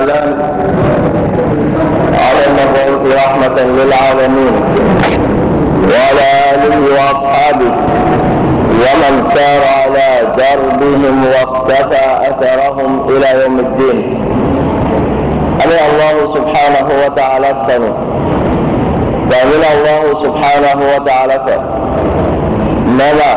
على 0.00 0.12
المبعوث 2.46 3.14
رحمة 3.16 3.60
للعالمين 3.60 4.54
وعلى 5.82 6.26
آله 6.52 6.76
وأصحابه 6.94 7.72
ومن 8.70 9.24
سار 9.34 9.62
على 9.80 10.08
دربهم 10.36 11.26
واقتفى 11.26 12.06
أثرهم 12.30 13.08
إلى 13.08 13.28
يوم 13.42 13.58
الدين. 13.58 14.24
أمي 15.64 15.78
الله 15.92 16.16
سبحانه 16.34 16.88
وتعالى 17.06 17.50
الثاني 17.50 17.92
فأمن 19.30 19.64
الله 19.74 20.14
سبحانه 20.22 20.78
وتعالى 20.96 21.36
نما. 22.88 23.32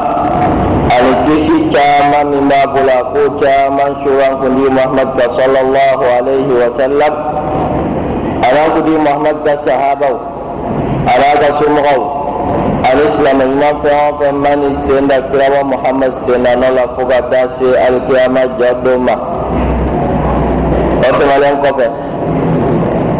Ani 0.95 1.11
kisi 1.25 1.55
caman 1.73 2.27
min 2.31 2.47
b'a 2.49 2.63
bolo 2.73 2.97
ko 3.13 3.21
caman 3.41 3.91
suran 4.03 4.33
kundi 4.39 4.65
muhammad 4.71 5.09
ka 5.19 5.25
sallallahu 5.37 6.03
alaihi 6.17 6.53
wasallam 6.61 7.13
ana 8.47 8.61
kundi 8.73 8.93
muhammad 8.95 9.37
ka 9.45 9.53
sahabaw 9.67 10.15
ana 11.11 11.29
ka 11.43 11.49
somɔgɔw 11.59 12.01
ani 12.89 13.03
silamɛ 13.13 13.43
ɲuman 13.51 13.75
fɛn 13.83 13.95
o 14.07 14.09
fɛn 14.19 14.35
ma 14.43 14.51
ni 14.55 14.69
sen 14.85 15.07
da 15.07 15.17
kiraba 15.29 15.63
muhammad 15.63 16.13
senna 16.25 16.55
nɔ 16.55 16.69
la 16.75 16.83
fo 16.95 17.03
ka 17.05 17.19
taa 17.31 17.47
se 17.59 17.65
alikiyama 17.85 18.41
ja 18.59 18.73
don 18.83 18.99
ma 19.03 19.15
o 21.03 21.09
tɛmɛnen 21.19 21.55
kɔfɛ 21.63 21.87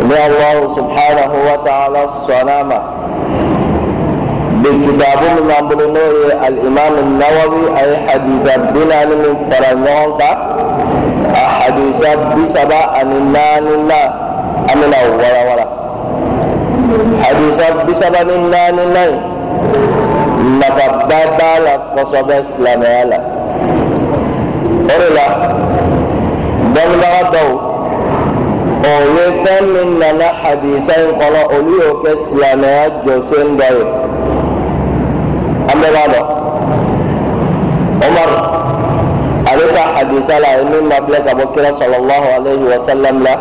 ni 0.07 0.15
allahu 0.15 0.71
subhanahu 0.75 1.35
wa 1.47 1.57
ta'ala 1.67 2.01
sɔnna 2.27 2.63
ma 2.69 2.96
بكتاب 4.81 5.17
من 5.43 5.51
أمبلنور 5.59 6.31
الإمام 6.47 6.93
النووي 6.99 7.79
أي 7.79 7.97
حديث 7.97 8.55
بنا 8.73 9.05
من 9.05 9.49
فرنونك 9.51 10.21
أحاديث 11.35 12.03
بسبا 12.43 13.01
أن 13.01 13.11
الله 13.11 14.11
أمنا 14.73 14.97
ولا 15.17 15.53
ولا. 15.53 15.65
حديث 17.23 17.61
بسبا 17.89 18.21
أن 18.21 18.29
النان 18.29 18.79
الله 18.79 19.19
نفبدا 20.59 21.59
لقصب 21.65 22.31
إسلام 22.31 22.83
يالا 22.83 23.19
أرلا 24.95 25.27
دمنا 26.75 27.21
دو 27.33 27.59
òye 28.95 29.25
fẹ́ 29.43 29.61
mi 29.71 29.81
nana 29.99 30.27
hadisa 30.41 30.93
ń 31.03 31.07
kọ́lọ́ 31.19 31.43
olú 31.55 31.71
yóò 31.81 31.93
kẹ́ 32.03 32.15
silamẹ́ya 32.23 32.83
jọ́sẹ̀ 33.05 33.41
ń 33.47 33.49
dọ̀ 33.59 33.69
yìí 33.77 33.85
an 33.87 33.95
bɛɛ 33.95 34.03
b'a 34.03 34.03
dɔn 34.03 34.05
umar 34.07 34.45
ale 35.37 35.55
ka 35.56 35.56
hadisa 39.97 40.39
la 40.39 40.47
ye 40.57 40.63
min 40.71 40.85
ma 40.89 40.95
filɛ 41.05 41.19
ka 41.25 41.33
bɔ 41.37 41.45
kira 41.53 41.71
sɔlɔlahu 41.73 42.27
alayhi 42.37 42.65
wa 42.71 42.79
sallam 42.87 43.23
la 43.23 43.33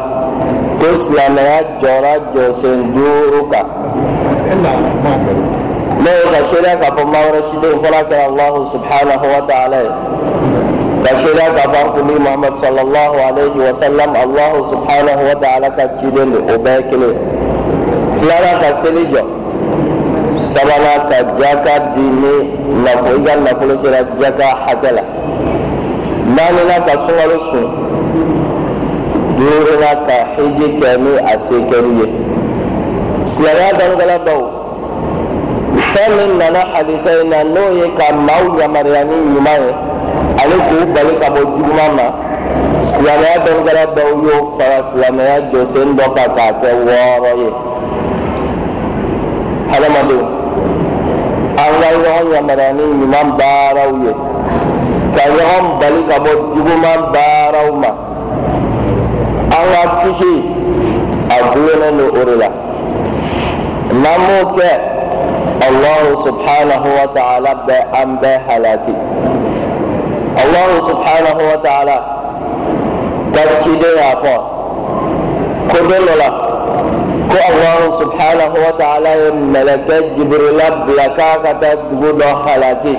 ko 0.80 0.94
silamɛya 0.94 1.58
jɔra 1.80 2.12
jɔsen 2.34 2.92
duuru 2.94 3.48
kan 3.50 3.66
ne 6.02 6.10
ye 6.10 6.24
ka 6.32 6.40
seereya 6.50 6.76
k'a 6.80 6.90
fɔ 6.96 7.04
maa 7.12 7.22
wɛrɛ 7.28 7.40
si 7.50 7.56
den 7.60 7.76
fɔlɔ 7.82 8.00
kɛra 8.08 8.24
allahu 8.30 8.58
subhanahu 8.72 9.26
wa 9.34 9.40
ta'ala 9.46 9.76
ye 9.84 9.90
ka 11.04 11.12
seereya 11.20 11.50
k'a 11.56 11.66
fɔ 11.72 11.76
an 11.84 11.88
kun 11.92 12.06
ni 12.06 12.14
muhammad 12.24 12.54
sallallahu 12.56 13.16
alayhi 13.28 13.58
wa 13.60 13.72
sallam 13.82 14.10
allahu 14.16 14.58
subhanahu 14.72 15.22
wa 15.28 15.34
ta'ala 15.40 15.68
ka 15.76 15.84
ciden 16.00 16.32
don 16.32 16.44
o 16.50 16.56
bɛɛ 16.58 16.76
ye 16.76 16.82
kelen 16.90 17.14
filanan 18.18 18.56
ka 18.64 18.68
seli 18.82 19.04
jɔ 19.12 19.22
sabanan 20.56 21.00
ka 21.12 21.18
jaka 21.36 21.74
di 21.92 22.00
ni 22.00 22.34
nafolo 22.80 23.20
i 23.20 23.24
ka 23.28 23.34
nafolo 23.44 23.76
sera 23.76 24.00
jaka 24.16 24.46
hakɛ 24.64 24.90
la 24.96 25.02
naaninan 26.32 26.80
ka 26.88 26.94
sunkalo 27.04 27.36
sun 27.52 27.66
duurunan 29.36 29.96
ka 30.08 30.16
hiji 30.32 30.66
kɛ 30.80 30.90
ni 30.96 31.12
a 31.20 31.34
se 31.38 31.56
kɛli 31.68 31.92
ye 32.00 32.06
silamɛya 33.28 33.70
dɔnnikɛla 33.78 34.16
baw 34.24 34.40
fɛn 35.92 36.10
min 36.16 36.38
nana 36.40 36.62
hadisa 36.72 37.20
in 37.20 37.28
na 37.28 37.44
n'o 37.44 37.64
ye 37.76 37.92
ka 37.98 38.12
maaw 38.16 38.56
yamaruya 38.58 39.04
ni 39.04 39.16
ɲuman 39.36 39.60
ye 39.60 39.72
ani 40.40 40.56
k'u 40.68 40.86
bali 40.94 41.12
ka 41.20 41.28
bɔ 41.36 41.40
juguman 41.52 41.90
ma 42.00 42.06
silamɛya 42.80 43.36
dɔnnikɛla 43.44 43.84
dɔw 43.92 44.10
y'o 44.24 44.36
fara 44.56 44.80
silamɛya 44.88 45.36
jɔsen 45.52 45.96
dɔ 46.00 46.04
kan 46.16 46.28
k'a 46.32 46.48
kɛ 46.64 46.68
wɔɔrɔ 46.88 47.32
ye 47.44 47.50
hadamadenw 49.70 50.35
an 51.62 51.72
ka 51.80 51.88
ɲɔgɔn 52.02 52.32
yamaruya 52.34 52.72
ni 52.76 52.82
ɲuman 53.00 53.28
baaraw 53.38 53.90
ye 54.04 54.12
ka 55.16 55.24
ɲɔgɔn 55.36 55.64
bali 55.80 56.00
ka 56.08 56.16
bɔ 56.24 56.30
juguman 56.54 57.00
baaraw 57.14 57.68
ma. 57.82 57.90
An 59.56 59.64
ka 59.72 59.82
kisi 60.02 60.32
a 61.30 61.36
gulonnen 61.52 61.96
don 61.98 62.10
o 62.20 62.24
de 62.24 62.34
la 62.36 62.48
n'an 64.02 64.18
m'o 64.26 64.38
kɛ 64.56 64.70
allahu 65.66 66.08
subhanahu 66.26 66.88
wa 66.98 67.06
ta'ala 67.16 67.50
bɛ 67.66 67.76
an 68.00 68.18
bɛɛ 68.20 68.38
halaki 68.48 68.94
allahu 70.42 70.74
subhanahu 70.88 71.42
wa 71.50 71.56
ta'ala. 71.62 71.96
Ka 73.32 73.42
ciden 73.62 73.96
y'a 73.96 74.16
fɔ 74.22 74.34
ko 75.70 75.78
don 75.88 76.02
dɔ 76.06 76.14
la 76.18 76.45
ko 77.36 77.42
allahu 77.52 77.86
subhanahu 78.00 78.56
wa 78.64 78.72
ta'ala 78.80 79.10
ye 79.20 79.28
mɛlɛkɛ 79.52 79.96
jibirila 80.16 80.66
bila 80.88 81.06
k'a 81.16 81.72
dugu 81.90 82.10
dɔ 82.20 82.28
halaki 82.44 82.94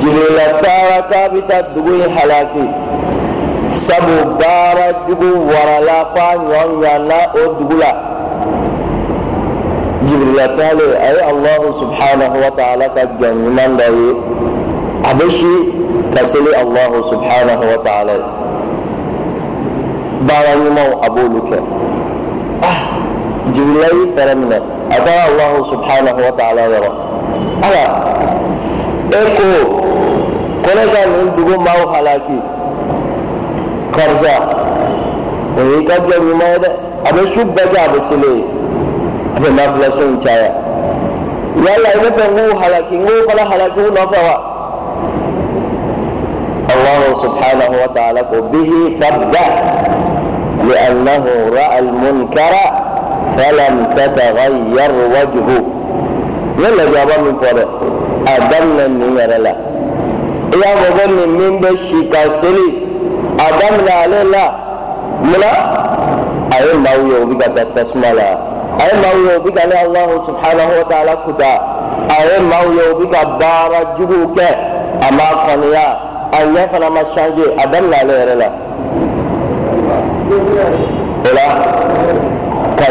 jibirila 0.00 0.46
taara 0.64 0.98
k'a 1.12 1.60
dugu 1.74 1.92
in 2.04 2.08
halaki 2.16 2.64
sabu 3.76 4.16
baara 4.40 4.86
jugu 5.06 5.28
warala 5.52 5.98
f'a 6.16 6.28
ɲɔ 6.40 7.20
o 7.36 7.42
dugu 7.60 7.76
la 7.84 7.92
jibirila 10.08 10.46
taalen 10.56 10.92
a 10.96 11.08
ye 11.12 11.20
allahu 11.32 11.66
subhanahu 11.80 12.36
wa 12.44 12.50
ta'ala 12.56 12.88
ka 12.96 13.02
jɔn 13.20 13.36
ɲuman 13.44 13.76
dɔ 13.76 13.86
ye 13.92 14.10
a 15.04 16.60
allahu 16.64 16.96
subhanahu 17.12 17.64
wa 17.72 17.78
ta'ala 17.84 18.12
ye 18.16 18.24
baara 20.26 20.52
ɲumanw 20.56 20.90
a 21.04 21.08
b'olu. 21.10 21.81
E 31.74 31.86
halaki 31.92 32.38
karisa 33.92 34.34
o 35.58 35.60
y'i 35.70 35.84
ka 35.86 35.94
jɔ 36.06 36.16
ɲuman 36.18 36.48
ye 36.52 36.58
dɛ 36.58 36.70
a 37.04 37.12
bɛ 37.12 37.26
su 37.34 37.40
bɛɛ 37.44 37.66
kɛ 37.72 37.78
a 37.84 37.88
bɛ 37.92 38.00
seli 38.08 38.30
ye 38.36 38.44
a 39.36 39.40
bɛ 39.40 39.48
nafilaso 39.56 40.02
in 40.08 40.20
caya 40.20 40.50
yala 41.64 41.88
i 41.94 41.98
bɛ 42.02 42.08
fɛ 42.16 42.24
n 42.28 42.34
k'u 42.36 42.54
halaki 42.60 42.94
n 42.96 43.06
k'u 43.06 43.28
fana 43.28 43.42
halaki 43.50 43.80
u 43.80 43.90
nɔfɛ 43.92 44.20
wa 44.28 44.36
الله 46.72 47.02
سبحانه 47.22 47.70
وتعالى 47.84 48.22
به 48.52 48.70
فابدأ 49.00 49.46
لأنه 50.68 51.24
رأى 51.52 51.78
المنكر 51.78 52.54
فلم 53.38 53.86
تتغير 53.96 54.92
وجهه 55.14 55.64
يلا 56.58 56.84
جابا 56.84 57.16
من 57.22 57.36
فوق. 57.42 57.68
أدمنا 58.28 58.86
من 58.88 59.18
يرلا 59.20 59.54
يا 60.64 60.74
مغني 60.74 61.26
من 61.26 61.60
بشيكا 61.60 62.28
سلي 62.28 62.72
أدمنا 63.40 63.92
عليه 63.92 64.22
لا. 64.22 64.50
ملا؟ 65.24 65.52
أي 66.58 66.74
ما 66.74 66.90
هو 66.94 67.06
يوبك 67.06 67.66
تسمى 67.76 68.10
لا. 68.12 68.30
أي 68.80 68.92
ما 69.02 69.08
هو 69.14 69.32
يوبك 69.32 69.64
الله 69.64 70.22
سبحانه 70.26 70.68
وتعالى 70.80 71.16
كدا 71.26 71.52
أي 72.20 72.40
ما 72.40 72.56
هو 72.56 72.72
يوبك 72.72 73.26
بارا 73.40 73.80
جبوك. 73.98 74.38
أما 75.08 75.24
قنيا 75.30 75.96
أن 76.42 76.56
يفعل 76.56 76.86
ما 76.86 77.04
شانجي 77.14 77.42
أدمنا 77.58 77.96
عليه 77.96 78.34
لا. 78.34 78.50
ولا 81.24 81.48
ka 81.52 81.81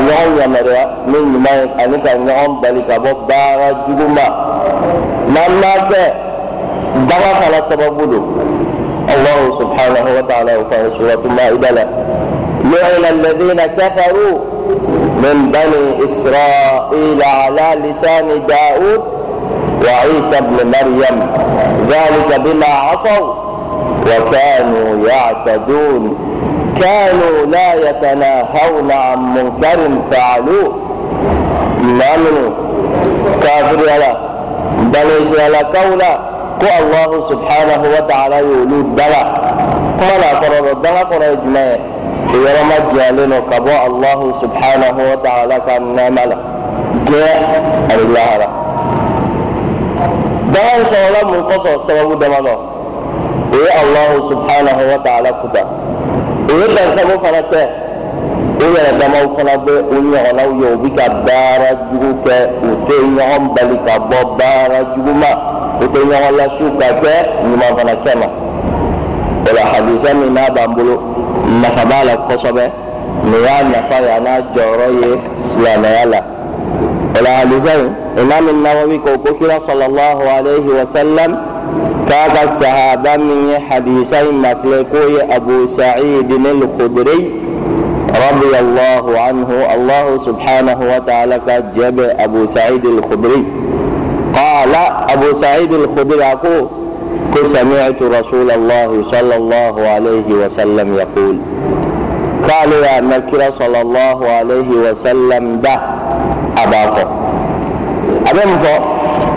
ɲɔgɔn 0.07 0.37
yamaruya 0.39 0.83
ni 1.07 1.17
ɲuman 1.17 1.55
ye 1.61 1.83
ani 1.83 1.97
ka 2.03 2.09
ɲɔgɔn 2.25 2.61
bali 2.61 2.81
ka 2.87 2.95
bɔ 3.03 3.11
baara 3.27 3.67
jugu 3.87 4.07
ma 4.15 4.25
n'an 5.33 5.51
m'a 5.61 5.73
kɛ 5.89 6.01
bagan 7.09 7.33
fana 7.41 7.59
sababu 7.69 8.03
don 8.11 8.25
allahu 9.13 9.45
subhanahu 9.59 10.09
wa 10.15 10.23
ta'ala 10.29 10.51
y'o 10.53 10.63
fɔ 10.69 10.75
an 10.79 10.83
ye 10.85 10.91
suratu 10.97 11.27
ma'ida 11.29 11.71
la 11.75 11.83
لعن 12.61 13.05
الذين 13.09 13.61
كفروا 13.61 14.37
من 15.23 15.51
بني 15.51 16.05
إسرائيل 16.05 17.23
على 17.23 17.89
لسان 17.89 18.27
داود 18.47 19.01
وعيسى 19.85 20.37
ابن 20.37 20.57
مريم 20.67 21.27
ذلك 21.89 22.39
بما 22.39 22.65
عصوا 22.65 23.33
وكانوا 24.07 25.07
يعتدون 25.07 26.30
كانوا 26.81 27.45
لا 27.51 27.73
يتناهون 27.89 28.91
عن 28.91 29.33
منكر 29.33 29.79
فعلوه 30.11 30.75
ما 31.81 32.17
من 32.17 32.33
نعم. 32.33 33.41
كافر 33.41 33.79
يلا. 33.79 34.15
بل 34.79 35.21
يسأل 35.21 35.55
كولا 35.73 36.17
كو 36.61 36.67
الله 36.83 37.29
سبحانه 37.29 37.83
وتعالى 37.97 38.37
يولود 38.39 38.95
بلا 38.95 39.23
فلا 39.99 40.29
قرر 40.39 40.73
بلا 40.73 40.99
قرر 40.99 41.31
اجمع 41.33 41.75
يرمى 42.33 42.75
جالين 42.95 43.39
كبو 43.51 43.69
الله 43.87 44.33
سبحانه 44.41 45.11
وتعالى 45.11 45.61
كان 45.67 45.95
نعمل 45.95 46.37
جاء 47.07 47.63
الله. 47.95 48.37
لا 48.37 48.47
دعا 50.53 50.83
سوالا 50.83 51.23
من 51.25 51.43
قصر 51.43 51.77
سببو 51.87 52.13
دمانو 52.13 52.55
إيه 53.53 53.81
الله 53.83 54.29
سبحانه 54.29 54.93
وتعالى 54.93 55.29
كتاب 55.43 55.65
o 56.51 56.59
ye 56.59 56.67
dansago 56.75 57.19
fana 57.23 57.41
tɛ 57.51 57.61
o 58.59 58.65
yɛrɛ 58.75 58.91
damaw 58.99 59.25
fana 59.35 59.53
bɛ 59.65 59.73
o 59.93 59.95
ɲɔgɔnnaw 60.11 60.49
ye 60.59 60.67
u 60.73 60.77
bɛ 60.83 60.89
ka 60.97 61.05
baara 61.25 61.69
jugu 61.89 62.11
kɛ 62.25 62.35
u 62.67 62.71
tɛ 62.87 62.95
ɲɔgɔn 63.15 63.43
bali 63.55 63.77
ka 63.85 63.93
bɔ 64.09 64.17
baara 64.37 64.79
jugu 64.93 65.13
ma 65.21 65.31
u 65.81 65.85
tɛ 65.93 65.99
ɲɔgɔn 66.09 66.33
lasiw 66.39 66.69
ka 66.79 66.87
kɛ 67.01 67.13
ɲuman 67.45 67.71
fana 67.77 67.93
kɛ 68.03 68.11
ma 68.19 68.27
o 69.47 69.53
la 69.55 69.63
hadisa 69.71 70.13
min 70.13 70.33
n'a 70.33 70.49
b'an 70.51 70.73
bolo 70.75 70.95
nafa 71.61 71.85
b'a 71.89 72.03
la 72.05 72.15
kosɛbɛ 72.27 72.65
nin 73.23 73.41
y'a 73.43 73.63
nafa 73.63 73.95
ye 74.01 74.09
a 74.11 74.19
n'a 74.19 74.33
jɔyɔrɔ 74.53 74.87
ye 75.01 75.09
silamɛya 75.47 76.05
la 76.11 76.19
o 77.15 77.21
la 77.23 77.29
hadisa 77.39 77.71
in 77.79 78.23
imam 78.23 78.63
nawawi 78.63 78.99
ko 79.03 79.17
ko 79.23 79.33
kira 79.39 79.59
sallallahu 79.65 80.21
alaihi 80.37 80.69
wa 80.69 80.85
sallam 80.93 81.50
hadisa 83.69 84.19
in 84.29 84.35
makile 84.41 84.83
k'o 84.91 85.01
ye 85.15 85.21
abu 85.35 85.67
sa'id 85.77 86.31
al-khudri 86.31 87.19
رضي 88.11 88.59
الله 88.59 89.05
عنه. 89.19 89.49
الله 89.75 90.05
سبحانه 90.25 90.79
وتعالى 90.95 91.35
جاب 91.75 91.97
أبو 92.19 92.47
سعيد 92.53 92.85
الخدري. 92.85 93.43
قال 94.35 94.75
أبو 95.09 95.33
سعيد 95.33 95.73
الخدري 95.73 96.23
أقول 96.23 96.67
سمعت 97.43 98.01
رسول 98.01 98.51
الله 98.51 99.03
صلى 99.11 99.35
الله 99.35 99.75
عليه 99.87 100.27
وسلم 100.29 100.95
يقول 100.97 101.37
قال 102.49 102.71
يا 102.71 103.01
نكرة 103.01 103.53
صلى 103.59 103.81
الله 103.81 104.29
عليه 104.29 104.69
وسلم 104.69 105.61
ده 105.63 105.79
أباكم 106.57 107.09
أبنفو 108.27 108.75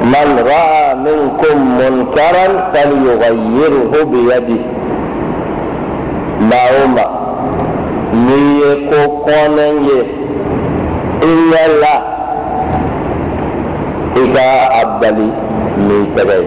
من 0.04 0.26
رأى 0.46 0.83
منكم 1.04 1.78
منكرا 1.78 2.46
فليغيره 2.72 4.04
بيده 4.04 4.62
لاؤما 6.50 7.04
یہ 8.14 8.74
کو 8.90 9.00
کونیں 9.24 9.72
گے 9.84 10.00
اللہ 11.22 12.10
اکا 14.20 14.50
ابدلی 14.80 15.28
نہیں 15.76 16.04
کرے 16.16 16.38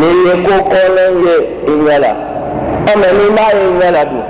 یہ 0.00 0.46
کو 0.46 0.62
کونیں 0.70 1.22
گے 1.22 1.36
اللہ 1.68 2.22
اور 2.86 2.96
میں 2.96 3.12
نہیں 3.12 3.30
مارے 3.38 3.86
اللہ 3.86 4.04
دوں 4.10 4.22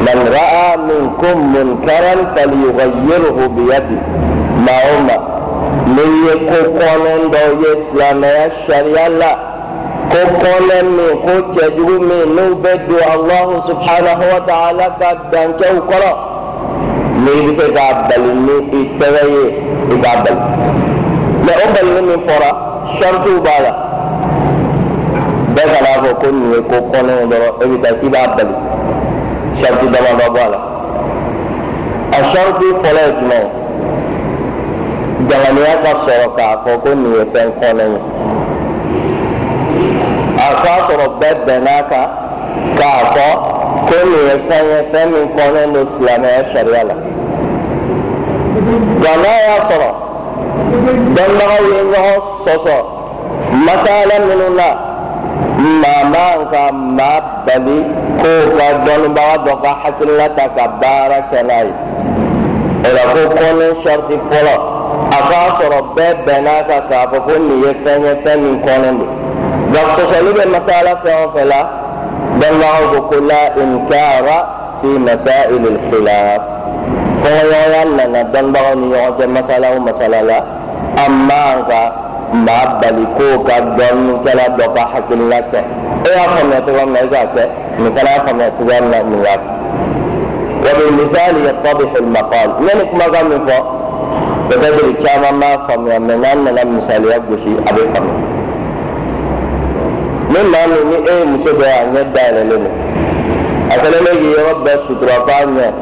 من 0.00 0.32
رأى 0.32 0.76
منكم 0.76 1.54
منكرا 1.54 2.14
فليغيره 2.36 3.48
بيده 3.56 4.00
ما 4.66 4.78
هما 4.90 5.18
من 5.86 6.28
يكو 6.28 6.78
قولن 6.78 7.30
دو 7.30 7.62
يسلام 7.72 8.24
الشريعة 8.24 9.08
لا 9.08 9.36
ko 10.10 10.22
kɔnɛ 10.42 10.82
min 10.96 11.10
ko 11.24 11.34
cɛjugu 11.54 11.96
min 12.08 12.34
n'u 12.34 12.54
bɛ 12.62 12.72
don 12.88 13.02
alahu 13.14 13.62
subhanahu 13.68 14.24
wa 14.32 14.40
ta'ala 14.48 14.86
ka 14.98 15.10
dancɛw 15.32 15.76
kɔrɔ 15.90 16.12
bɛ 17.24 17.52
se 17.58 17.64
k'a 17.74 17.86
bali 18.08 18.32
ni 18.46 18.54
i 18.78 18.80
tɛgɛ 18.98 19.22
ye 19.34 19.42
i 19.92 19.96
k'a 20.02 20.12
bali 20.24 20.40
mɛ 21.44 21.52
o 21.62 21.66
balili 21.74 22.00
min 22.08 22.20
fɔra 22.26 22.50
sɔritiw 22.98 23.38
b'a 23.44 23.56
la 23.64 23.72
bɛɛ 25.54 25.66
kana 25.72 25.90
fɔ 26.02 26.10
ko 26.20 26.26
nin 26.30 26.52
ye 26.52 26.60
ko 26.70 26.76
kɔnɛ 26.92 27.12
dɔrɔn 27.30 27.52
e 27.62 27.64
bɛ 27.70 27.76
taa 27.82 27.94
k'i 28.00 28.08
b'a 28.08 28.26
bali 28.36 28.54
sariti 29.60 29.86
damadɔ 29.92 30.26
bɔ 30.34 30.40
a 30.46 30.48
la 30.52 30.58
a 32.16 32.18
sariti 32.32 32.66
fɔlɔ 32.82 33.02
ye 33.06 33.12
jumɛn 33.18 33.46
ye 35.58 35.72
ka 35.84 35.92
sɔrɔ 36.04 36.26
k'a 36.36 36.56
fɔ 36.64 36.72
ko 36.82 36.88
nin 36.94 37.12
ye 37.12 37.24
fɛn 37.32 37.48
kɔnɛ 37.60 37.84
ye 37.92 38.00
a 40.44 40.46
k'a 40.62 40.74
sɔrɔ 40.88 41.06
bɛɛ 41.20 41.34
bɛnn'a 41.46 41.76
kan 41.90 42.06
k'a 42.78 42.92
fɔ 43.14 43.49
ko 43.88 43.96
nin 44.10 44.22
ye 44.28 44.36
fɛn 44.48 44.64
ye 44.72 44.80
fɛn 44.92 45.06
min 45.12 45.26
kɔnɛ 45.36 45.62
don 45.72 45.86
silamɛya 45.94 46.42
sariya 46.52 46.82
la 46.88 46.94
nka 49.00 49.12
n'a 49.22 49.32
y'a 49.46 49.56
sɔrɔ 49.68 49.90
dɔnnibagaw 51.14 51.62
ye 51.72 51.80
ɲɔgɔn 51.92 52.20
sɔsɔ 52.44 52.76
masala 53.66 54.16
minnu 54.26 54.48
na. 54.56 54.90
maa 55.60 56.04
man 56.12 56.38
ka 56.52 56.62
maa 56.72 57.20
bali 57.46 57.78
k'o 58.20 58.32
ka 58.56 58.66
dɔnnibaga 58.84 59.36
dɔ 59.44 59.52
ka 59.62 59.70
hakilila 59.82 60.26
ta 60.36 60.44
ka 60.56 60.64
baara 60.80 61.18
kɛ 61.30 61.40
n'a 61.48 61.58
ye 61.66 61.72
o 62.86 62.88
la 62.96 63.02
ko 63.12 63.20
kɔnɛ 63.36 63.66
sariti 63.82 64.16
fɔlɔ 64.28 64.54
a 65.16 65.18
k'a 65.28 65.40
sɔrɔ 65.58 65.78
bɛɛ 65.94 66.12
bɛnn'a 66.26 66.54
kan 66.68 66.82
k'a 66.88 67.06
fɔ 67.10 67.18
ko 67.26 67.32
nin 67.38 67.62
ye 67.64 67.72
fɛn 67.84 68.00
ye 68.06 68.12
fɛn 68.24 68.38
min 68.44 68.56
kɔnɛ 68.64 68.90
don 68.98 69.10
nka 69.70 69.80
sɔsɔli 69.96 70.30
bɛ 70.38 70.44
masala 70.54 70.92
fɛn 71.02 71.16
o 71.24 71.26
fɛn 71.34 71.46
la 71.52 71.60
بلغه 72.40 72.98
بكل 72.98 73.30
إنكار 73.62 74.46
في 74.82 74.86
مسائل 74.86 75.62
الخلاف. 75.66 76.42
فهو 77.24 77.50
يعلن 77.50 78.22
بلغه 78.32 78.74
نيوجا 78.74 79.26
مسألة 79.26 79.76
ومسألة 79.76 80.20
لا. 80.20 80.42
أما 81.06 81.54
انك 81.54 81.92
ما 82.34 82.80
بلكوك 82.82 83.50
الدم 83.58 84.18
كلا 84.24 84.48
بقى 84.48 84.80
حق 84.80 85.12
لك. 85.12 85.64
يا 86.06 86.24
اخم 86.26 86.52
يتوام 86.58 86.96
ايزاك 86.96 87.48
مثلا 87.78 88.16
اخم 88.16 88.40
يتوام 88.40 88.90
نيوك 88.90 89.40
وبالمثال 90.60 91.34
يتضح 91.46 91.92
المقال. 92.00 92.50
منك 92.60 92.94
ماذا 92.94 93.22
من 93.22 93.46
فوق 93.48 93.80
فتدري 94.50 94.92
كما 94.92 95.30
ما 95.30 95.56
فهم 95.56 95.90
يمنان 95.90 96.44
لم 96.44 96.78
يسأل 96.78 97.04
يبوشي 97.04 97.68
أبي 97.68 97.80
فهمي 97.94 98.39
من 100.30 100.44
ما 100.52 100.66
نني 100.66 101.08
إيه 101.10 101.24
مسجد 101.24 101.62
أن 101.62 101.96
يدعي 101.96 102.44
لنا 102.44 102.70
أكل 103.72 103.92
لي 104.04 104.34
رب 104.50 104.66
الشترقان 104.68 105.72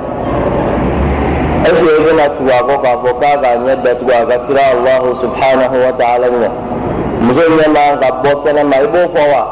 ɛsɛ 1.69 1.87
e 1.97 2.00
bɛna 2.05 2.25
tugu 2.37 2.50
a 2.50 2.61
kɔ 2.69 2.75
k'a 2.83 2.93
fɔ 3.02 3.11
k'a 3.21 3.33
k'a 3.43 3.50
ɲɛ 3.64 3.75
datugu 3.85 4.11
a 4.12 4.26
ka 4.28 4.37
sira 4.47 4.62
alahu 4.73 5.09
subhanahu 5.23 5.76
wa 5.85 5.93
ta'ala 6.00 6.26
ɲɛ 6.28 6.49
muso 7.21 7.43
ɲɛ 7.57 7.67
man 7.75 7.99
ka 8.00 8.09
bɔ 8.23 8.31
kɛnɛ 8.45 8.62
ma 8.71 8.76
i 8.76 8.87
b'o 8.93 9.02
fɔ 9.14 9.23
wa 9.33 9.43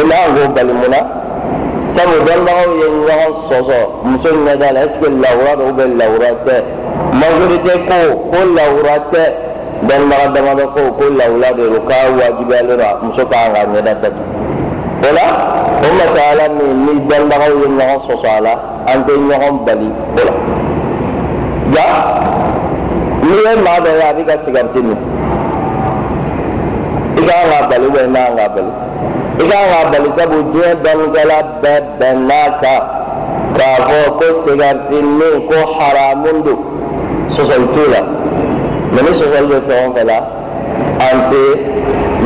i 0.00 0.02
man 0.04 0.24
k'o 0.36 0.48
bali 0.54 0.72
mun 0.72 0.90
na 0.90 1.00
sabu 1.94 2.16
dɔnnibagaw 2.26 2.68
ye 2.80 2.86
ɲɔgɔn 3.06 3.32
sɔsɔ 3.48 3.78
muso 4.04 4.28
ɲɛ 4.44 4.58
da 4.58 4.68
la 4.72 4.80
que 5.00 5.08
lawura 5.22 5.52
don 5.56 5.90
lawura 5.98 6.30
tɛ 6.46 6.54
majorité 7.20 7.72
ko 7.88 7.96
ko 8.30 8.38
lawura 8.56 8.96
tɛ 9.12 9.22
dɔnnibaga 9.88 10.26
damadɔ 10.34 10.64
ko 10.74 10.80
ko 10.98 11.04
lawura 11.18 11.50
de 11.56 11.64
don 11.70 11.82
k'a 11.86 12.10
wajibiyalen 12.18 12.76
don 12.78 12.94
muso 13.02 13.26
kan 13.26 13.52
ka 13.54 13.60
ɲɛ 13.66 13.82
da 13.84 13.94
datugu 13.94 14.32
o 15.02 15.08
la 15.12 15.26
o 15.82 15.88
masala 15.98 16.44
min 16.56 16.86
ni 16.86 16.92
dɔnnibagaw 17.08 17.52
ye 17.60 17.66
ɲɔgɔn 17.78 18.00
sɔsɔ 18.06 18.28
a 18.38 18.40
la 18.40 18.52
an 18.86 19.04
tɛ 19.04 19.12
ɲɔgɔn 19.28 19.64
bali 19.66 19.88
o 20.18 20.22
la. 20.26 20.32
ja 21.74 21.86
n'i 23.22 23.36
ye 23.44 23.52
maa 23.64 23.80
dɔ 23.84 23.90
ye 23.98 24.02
a 24.08 24.12
bɛ 24.14 24.22
ka 24.26 24.34
sigariti 24.44 24.80
min 24.82 24.98
i 27.18 27.20
kan 27.26 27.42
k'a 27.50 27.68
bali 27.68 27.86
i 27.86 28.06
man 28.06 28.36
k'a 28.36 28.48
bali 28.54 28.72
i 29.40 29.44
kan 29.50 29.64
k'a 29.72 29.90
bali 29.92 30.08
sabu 30.16 30.36
diɲɛ 30.52 30.70
dɔnnikɛla 30.84 31.38
bɛɛ 31.62 31.78
bɛnn'a 31.98 32.42
kan 32.62 32.80
k'a 33.56 33.70
fɔ 33.88 33.98
ko 34.18 34.26
sigariti 34.44 34.98
min 35.02 35.34
ko 35.48 35.56
haramun 35.78 36.42
don 36.44 36.58
sɔsɔli 37.34 37.66
t'o 37.74 37.84
la 37.90 38.00
ni 39.00 39.10
sɔsɔli 39.18 39.46
bɛ 39.52 39.58
fɛn 39.68 39.88
o 39.88 39.92
fɛn 39.96 40.06
la 40.06 40.18
an 41.06 41.16
tɛ 41.30 41.40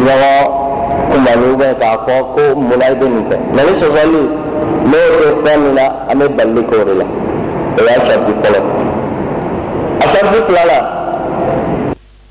ɲɔgɔn 0.04 1.40
ubiyɛn 1.52 1.74
k'a 1.80 1.96
fɔ 2.06 2.14
ko 2.34 2.42
munna 2.58 2.86
i 2.90 2.94
bɛ 2.94 3.06
nin 3.14 3.24
kɛ 3.30 3.36
ni 3.54 3.72
sɔsɔli 3.80 4.20
n'o 4.90 4.98
tɛ 5.18 5.26
fɛn 5.44 5.58
min 5.62 5.74
na 5.74 5.84
an 6.10 6.18
bɛ 6.18 6.26
balili 6.36 6.62
kɛ 6.70 6.74
o 6.80 6.84
de 6.84 6.94
la 7.00 7.04
o 7.78 7.80
y'a 7.84 8.00
sariti 8.06 8.32
fɔlɔ. 8.42 8.60
sariti 10.16 10.40
fila 10.46 10.62
la 10.70 10.78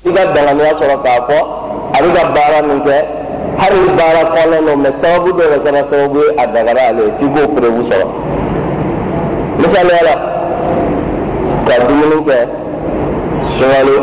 i 0.06 0.10
ka 0.12 0.22
danganiya 0.34 0.72
sɔrɔ 0.80 0.96
k'a 1.02 1.20
fɔ 1.28 1.38
a 1.94 1.98
bɛ 2.02 2.08
ka 2.16 2.22
baara 2.34 2.62
min 2.68 2.80
kɛ 2.86 2.96
hali 3.58 3.80
baara 3.98 4.22
kɔnɔn 4.34 4.66
don 4.66 4.78
mɛ 4.82 4.90
sababu 5.00 5.30
dɔ 5.32 5.44
de 5.52 5.58
kɛra 5.64 5.80
sababu 5.90 6.18
ye 6.18 6.28
a 6.42 6.46
dagara 6.46 6.82
ale 6.88 7.02
ye 7.06 7.10
k'o 7.18 7.46
perewu 7.54 7.82
sɔrɔ 7.88 8.06
misaliya 9.58 10.02
la 10.08 10.14
ka 11.66 11.74
dumuni 11.88 12.18
kɛ 12.28 12.65
sunkalo 13.58 13.96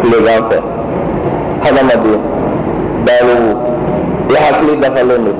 tilegan 0.00 0.42
fɛ 0.48 0.58
hadamaden 1.64 2.20
baliwu 3.06 3.50
i 4.32 4.34
hakili 4.44 4.76
dafalen 4.82 5.24
don 5.26 5.36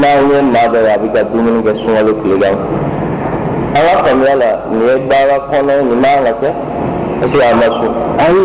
n'an 0.00 0.18
ye 0.30 0.38
maa 0.52 0.68
dɔ 0.72 0.78
ye 0.86 0.90
a 0.94 0.98
bɛ 1.02 1.08
ka 1.14 1.20
dumuni 1.32 1.62
kɛ 1.66 1.72
sunkalo 1.80 2.12
tilegan 2.22 2.56
an 3.76 3.82
ka 3.88 3.94
faamuya 4.04 4.34
la 4.42 4.50
nin 4.70 4.80
ye 4.88 4.94
baara 5.08 5.36
kɔnɔ 5.50 5.74
nin 5.88 6.00
man 6.04 6.24
ka 6.24 6.32
kɛ 6.40 6.50
est 7.22 7.28
ce 7.32 7.36
que 7.38 7.42
a 7.42 7.54
ma 7.54 7.66
sun 7.78 7.92
ayi 8.24 8.42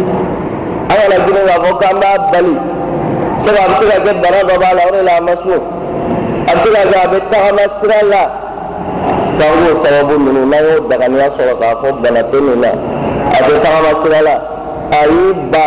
an 0.90 0.96
kana 1.00 1.16
girin 1.26 1.46
k'a 1.48 1.58
fɔ 1.64 1.70
k'an 1.82 1.96
b'a 2.02 2.12
bali 2.32 2.56
sabu 3.44 3.58
a 3.64 3.68
bɛ 3.68 3.74
se 3.80 3.86
ka 3.92 3.98
kɛ 4.06 4.12
bana 4.24 4.40
dɔ 4.48 4.56
b'a 4.64 4.70
la 4.78 4.82
o 4.88 4.92
de 4.96 5.02
la 5.04 5.14
a 5.18 5.22
ma 5.28 5.34
sun 5.44 5.62
a 6.48 6.52
bɛ 6.56 6.60
se 6.64 6.70
ka 6.72 6.82
kɛ 6.92 6.96
a 7.04 7.08
bɛ 7.12 7.18
tagama 7.32 7.64
sira 7.80 8.00
la 8.12 8.22
k'an 9.38 9.54
k'o 9.60 9.72
sababu 9.84 10.14
ninnu 10.24 10.42
n'an 10.48 10.64
y'o 10.64 10.88
daganiya 10.90 11.28
sɔrɔ 11.36 11.54
k'a 11.60 11.76
fɔ 11.82 11.88
bana 12.02 12.22
tɛ 12.32 12.40
nin 12.48 12.60
na 12.64 12.72
a 13.32 13.38
bɛ 13.46 13.54
tagama 13.64 13.92
sira 14.02 14.22
la 14.22 14.36
a 14.92 15.02
y'i 15.14 15.34
ba 15.52 15.66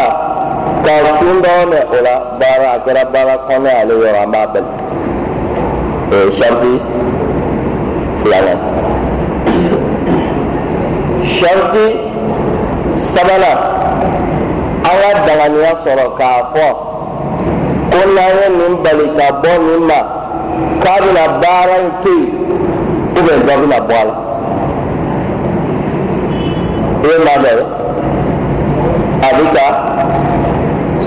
ka 0.84 0.94
sun 1.18 1.42
dɔrɔn 1.42 1.72
o 1.94 1.98
la 2.06 2.14
baara 2.38 2.68
a 2.74 2.78
kɛra 2.84 3.04
baara 3.12 3.34
kɔnɔ 3.48 3.70
ale 3.80 3.94
yɔrɔ 3.94 4.22
an 4.22 4.30
b'a 4.32 4.46
bali 4.52 4.70
o 6.12 6.14
ye 6.24 6.30
sariti 6.38 6.72
filanan 8.22 8.58
sariti 11.38 11.86
sabanan 13.12 13.58
an 14.88 14.96
ka 15.02 15.10
danganiya 15.26 15.72
sɔrɔ 15.84 16.06
k'a 16.18 16.30
fɔ 16.52 16.66
ko 17.90 18.00
n'an 18.14 18.30
ye 18.38 18.46
nin 18.58 18.74
bali 18.82 19.06
ka 19.16 19.26
bɔ 19.42 19.52
nin 19.66 19.86
ma. 19.86 20.00
K'a 20.82 21.00
bɛna 21.02 21.24
baara 21.42 21.76
in 21.84 21.90
to 22.02 22.14
yen 23.26 23.40
dɔ 23.46 23.54
bɛna 23.60 23.78
bɔ 23.88 23.94
a 24.00 24.04
la 24.08 24.14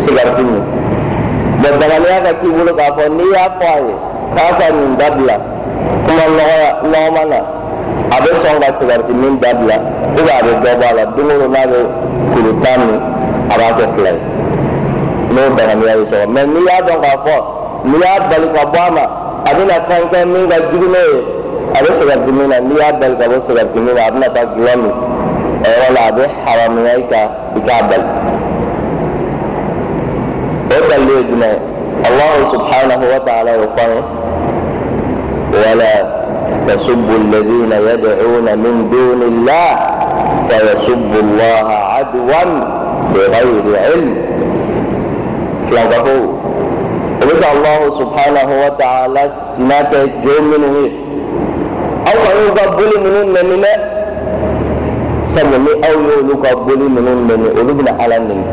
sigariti 0.10 0.41
min 0.41 0.62
bɔn 1.62 1.74
danganiya 1.79 2.17
ka 2.25 2.31
k'i 2.39 2.50
bolo 2.55 2.72
k'a 2.79 2.88
fɔ 2.98 3.03
n'i 3.15 3.25
y'a 3.34 3.46
fɔ 3.60 3.65
a 3.75 3.77
ye 3.86 3.93
k'a 4.36 4.48
ka 4.60 4.65
nin 4.75 4.91
dabila 5.00 5.36
kuma 6.05 6.24
nɔgɔma 6.91 7.24
na 7.31 7.39
a 8.10 8.17
bɛ 8.24 8.29
sɔn 8.41 8.55
ka 8.63 8.67
sigariti 8.79 9.13
min 9.13 9.39
dabila 9.43 9.75
ubiyɛn 10.17 10.39
a 10.39 10.43
bɛ 10.46 10.51
dɔ 10.63 10.72
bɔ 10.79 10.86
a 10.89 10.93
la 10.98 11.03
don 11.15 11.29
o 11.31 11.36
don 11.39 11.51
n'a 11.51 11.63
bɛ 11.72 11.79
kuru 12.34 12.51
tan 12.63 12.79
min 12.88 13.00
a 13.51 13.55
b'a 13.60 13.69
kɛ 13.77 13.84
fila 13.96 14.10
ye 14.15 14.22
n'o 15.34 15.41
danganiya 15.58 15.93
bɛ 16.00 16.03
sɔrɔ 16.12 16.25
mɛ 16.36 16.41
n'i 16.53 16.62
y'a 16.67 16.77
dɔn 16.88 17.00
k'a 17.03 17.15
fɔ 17.25 17.36
n'i 17.89 17.98
y'a 18.03 18.19
bali 18.29 18.48
ka 18.55 18.63
bɔ 18.74 18.79
a 18.88 18.91
ma 18.98 19.03
a 19.46 19.51
bɛna 19.58 19.75
kɛ 19.88 20.25
min 20.34 20.50
ka 20.50 20.55
jugu 20.72 20.88
n'o 20.93 21.01
ye 21.12 21.17
a 21.75 21.79
bɛ 21.84 21.89
sigariti 22.00 22.31
min 22.38 22.48
na 22.50 22.58
n'i 22.60 22.75
y'a 22.79 22.91
bali 23.00 23.15
ka 23.19 23.25
bɔ 23.31 23.38
sigariti 23.48 23.79
min 23.86 23.93
na? 23.96 24.01
A 24.08 24.12
bɛna 24.12 24.27
taa 24.34 24.46
gulɔ 24.55 24.74
min 24.81 24.91
o 25.63 25.67
yɔrɔ 25.67 25.93
la 25.95 26.01
a 26.07 26.11
bɛ 26.11 26.23
haramuya 26.45 26.93
i 26.97 27.03
kan 27.11 27.27
i 27.55 27.59
k'a 27.67 27.83
bali 27.89 28.07
o 30.71 30.77
dalili 30.89 31.13
ye 31.17 31.23
jumɛn 31.29 31.53
ye 31.53 31.59
alahu 32.07 32.39
subhanahu 32.53 33.03
wa 33.11 33.19
ta'ala 33.27 33.51
y'o 33.59 33.67
fɔ 33.75 33.83
an 33.83 33.91
ye 35.51 35.59
wala 35.63 35.91
tasubbu 36.67 37.13
alladhina 37.21 37.75
yad'una 37.89 38.51
min 38.55 38.75
duni 38.91 39.25
allah 39.33 39.69
fayasubbu 40.49 41.17
allaha 41.25 41.77
adwan 41.99 42.49
bighayri 43.13 43.73
ilm 43.93 44.09
filankafo 45.67 46.15
o 47.19 47.23
bɛ 47.27 47.33
ka 47.41 47.47
alahu 47.51 47.85
subhanahu 47.99 48.53
wa 48.63 48.71
ta'ala 48.79 49.23
sina 49.55 49.83
kɛ 49.91 49.99
jo 50.23 50.35
minnu 50.49 50.69
ye 50.83 50.89
aw 52.07 52.15
ka 52.23 52.31
y'u 52.39 52.49
ka 52.55 52.63
boli 52.77 52.95
ninnu 53.03 53.21
nɛni 53.35 53.55
dɛ 53.63 53.98
sabu 55.33 55.57
ni 55.62 55.71
aw 55.86 55.93
y'olu 55.93 56.33
ka 56.41 56.50
boli 56.65 56.86
ninnu 56.89 57.12
nɛni 57.27 57.48
olu 57.59 57.71
bɛna 57.77 57.91
ala 58.03 58.17
nɛni 58.19 58.45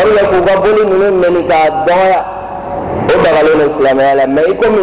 aw 0.00 0.06
yɛ 0.16 0.22
k'u 0.30 0.38
ka 0.46 0.54
boli 0.62 0.82
ninnu 0.90 1.06
nɛni 1.22 1.40
k'a 1.48 1.58
dɔgɔya 1.86 2.20
o 3.10 3.14
dagalen 3.22 3.58
don 3.58 3.70
silamɛya 3.76 4.14
la 4.14 4.26
mɛ 4.26 4.40
i 4.50 4.54
komi 4.60 4.82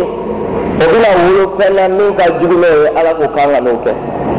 o 0.79 0.85
bɛna 0.91 1.09
wolo 1.23 1.43
fɛn 1.57 1.71
na 1.75 1.83
min 1.87 2.15
ka 2.15 2.25
jugu 2.39 2.55
n'o 2.61 2.67
ye 2.83 2.87
ala 2.95 3.11
k'o 3.19 3.27
kan 3.35 3.47
ka 3.53 3.59
n'o 3.59 3.71
kɛ 3.83 3.91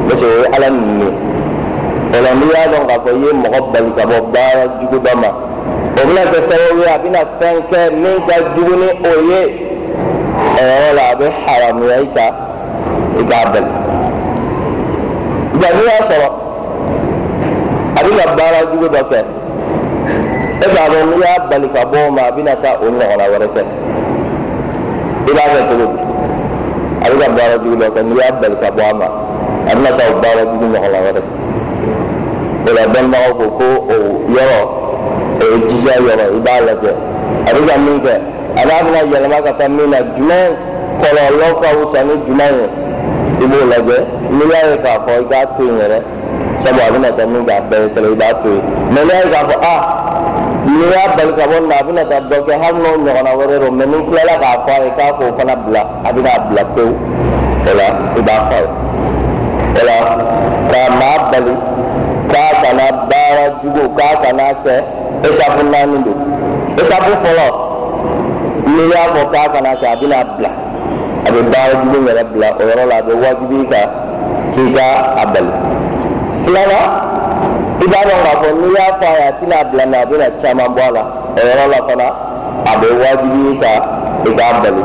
parce 0.09 0.21
que 0.21 0.27
o 0.27 0.37
ye 0.41 0.47
ala 0.57 0.67
ninnu 0.71 1.05
ye 1.05 2.19
o 2.19 2.23
la 2.25 2.31
n'i 2.39 2.47
y'a 2.53 2.65
dɔn 2.73 2.85
k'a 2.89 2.97
fɔ 3.05 3.11
i 3.13 3.21
ye 3.25 3.31
mɔgɔ 3.43 3.59
bali 3.73 3.91
ka 3.97 4.03
bɔ 4.11 4.17
baara 4.33 4.65
jugu 4.81 4.99
ma 5.23 5.29
o 5.29 6.01
bɛna 6.09 6.23
kɛ 6.33 6.39
sababu 6.49 6.81
ye 6.81 6.89
a 6.89 6.99
bɛna 7.05 7.21
fɛn 7.39 7.57
kɛ 7.71 7.81
min 8.01 8.17
ka 8.27 8.37
jugu 8.57 8.75
ni 8.81 8.89
o 8.89 9.13
ye 9.29 9.41
o 10.57 10.61
yɔrɔ 10.65 10.89
la 10.97 11.03
a 11.13 11.15
bɛ 11.21 11.27
haramuya 11.45 11.97
i 12.01 12.09
kan 12.17 12.33
i 13.21 13.23
k'a 13.29 13.45
bali 13.53 13.80
nka 15.61 15.69
n'i 15.77 15.85
y'a 15.89 15.99
sɔrɔ 16.09 16.29
a 17.97 18.01
bɛna 18.05 18.25
baara 18.37 18.61
jugu 18.71 18.89
dɔ 18.95 19.01
kɛ 19.11 19.19
e 20.65 20.67
b'a 20.75 20.85
dɔn 20.93 21.05
n'i 21.11 21.17
y'a 21.21 21.39
bali 21.51 21.69
ka 21.75 21.83
bɔ 21.85 21.97
o 22.09 22.11
ma 22.11 22.23
a 22.29 22.33
bɛna 22.33 22.55
taa 22.63 22.75
o 22.81 22.87
ɲɔgɔnna 22.89 23.25
wɛrɛ 23.33 23.47
kɛ 23.55 23.63
i 25.29 25.33
b'a 25.37 25.45
kɛ 25.53 25.61
cogo 25.69 25.85
di 25.93 26.01
a 27.05 27.07
bɛ 27.11 27.17
ka 27.21 27.29
baara 27.37 27.55
jugu 27.63 27.77
dɔ 27.77 27.87
kɛ 27.95 28.01
n'i 28.09 28.15
y'a 28.21 28.33
bali 28.41 28.57
ka 28.63 28.69
bɔ 28.77 28.83
a 28.91 28.95
ma 29.01 29.07
a 29.69 29.73
bɛna 29.77 29.91
taa 29.99 30.09
o 30.09 30.15
baara 30.23 30.43
jugu 30.51 30.67
ɲɔgɔnna 30.73 30.99
wɛrɛ 31.05 31.21
kɛ 31.21 31.33
o 32.67 32.71
la 32.77 32.83
dɔnnibagaw 32.93 33.33
ko 33.39 33.45
ko 33.59 33.67
o 33.93 33.97
yɔrɔ 34.37 34.59
o 35.41 35.45
ye 35.45 35.57
jija 35.69 35.93
yɔrɔ 36.07 36.25
i 36.37 36.41
b'a 36.47 36.57
lajɛ 36.69 36.93
a 37.47 37.51
bɛ 37.53 37.61
ka 37.69 37.75
min 37.85 38.01
kɛ 38.01 38.13
a 38.57 38.63
n'a 38.65 38.75
bɛna 38.85 39.01
yɛlɛma 39.13 39.39
ka 39.45 39.53
taa 39.59 39.69
min 39.69 39.91
na 39.91 39.99
jumɛn 40.17 40.49
kɔlɔlɔ 41.03 41.49
ka 41.61 41.69
wusa 41.77 42.01
ni 42.09 42.15
jumɛn 42.27 42.53
ye 42.57 42.67
i 43.41 43.47
b'o 43.51 43.59
lajɛ 43.73 43.97
n'i 44.37 44.45
y'a 44.53 44.61
ye 44.71 44.77
k'a 44.85 44.93
fɔ 45.05 45.13
i 45.21 45.25
k'a 45.31 45.41
to 45.57 45.63
yen 45.65 45.79
yɛrɛ 45.81 45.99
sabu 46.63 46.81
a 46.87 46.91
bɛna 46.93 47.09
kɛ 47.17 47.23
min 47.33 47.45
k'a 47.49 47.61
bɛɛ 47.71 47.87
kelen 47.95 48.13
i 48.13 48.17
b'a 48.21 48.29
to 48.43 48.49
yen 48.53 48.63
mɛ 48.95 49.01
n'i 49.07 49.13
y'a 49.17 49.25
ye 49.25 49.31
k'a 49.33 49.43
fɔ 49.49 49.57
a 49.73 49.75
n'i 50.69 50.87
y'a 50.93 51.05
bali 51.17 51.33
ka 51.39 51.45
bɔ 51.51 51.57
nin 51.61 51.69
na 51.69 51.77
a 51.81 51.83
bɛna 51.87 52.03
taa 52.11 52.21
dɔ 52.31 52.37
kɛ 52.47 52.53
hali 52.63 52.79
n'o 52.83 52.91
ɲɔgɔnna 53.05 53.33
wɛrɛ 53.41 53.57
don 53.63 53.73
mɛ 53.79 53.85
n'i 53.91 53.99
tilala 54.09 54.35
k'a 54.43 54.53
fɔ 54.67 54.71
a 54.77 54.85
ye 54.85 54.91
k'a 54.99 55.07
k'o 55.19 55.27
fana 55.39 55.55
bila 55.65 55.83
a 56.05 56.09
bɛna 56.13 56.33
bila 56.49 56.63
pewu 56.75 56.93
o 57.69 57.73
la 57.81 57.87
i 58.19 58.21
b'a 58.29 58.37
fɔ 58.49 58.57
a 58.57 58.61
ye 58.61 58.69
o 59.81 59.83
la 59.89 59.97
k'a 60.71 60.83
maa 61.01 61.17
bali 61.33 61.55
k'a 62.33 62.45
kana 62.63 62.87
baara 63.11 63.45
jugu 63.63 63.85
k'a 63.97 64.09
kana 64.23 64.45
kɛ 64.65 64.75
etapu 65.29 65.63
naani 65.73 65.99
don 66.05 66.19
etapu 66.77 67.13
fɔlɔ 67.25 67.47
n'i 68.69 68.85
y'a 68.93 69.03
fɔ 69.15 69.23
k'a 69.33 69.49
kana 69.55 69.71
kɛ 69.81 69.87
a 69.93 69.97
bɛna 69.97 70.19
bila 70.37 70.51
a 71.27 71.31
bɛ 71.33 71.41
baara 71.53 71.75
jugu 71.83 71.99
yɛrɛ 72.07 72.23
bila 72.33 72.49
o 72.59 72.63
yɔrɔ 72.69 72.85
la 72.91 72.97
a 72.97 73.03
bɛ 73.03 73.13
wajibi 73.23 73.57
i 73.61 73.67
kan 73.73 73.89
k'i 74.55 74.73
ka 74.75 74.87
a 75.23 75.25
bali 75.33 75.53
filanan 76.45 76.87
i 77.81 77.87
b'a 77.93 78.01
dɔn 78.09 78.21
k'a 78.25 78.33
fɔ 78.43 78.49
n'i 78.61 78.69
y'a 78.77 78.87
fɔ 79.01 79.07
a 79.07 79.15
ye 79.19 79.25
a 79.29 79.33
tɛna 79.39 79.71
bila 79.71 79.85
mɛ 79.87 79.97
a 80.03 80.07
bɛna 80.11 80.27
caman 80.43 80.69
bɔ 80.75 80.81
a 80.89 80.91
la 80.97 81.03
o 81.37 81.41
yɔrɔ 81.49 81.65
la 81.73 81.79
fana 81.89 82.09
a 82.71 82.73
bɛ 82.81 82.89
wajibi 83.03 83.41
i 83.51 83.59
kan 83.63 83.81
i 84.27 84.31
k'a 84.39 84.53
bali 84.63 84.83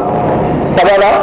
sabanan 0.76 1.16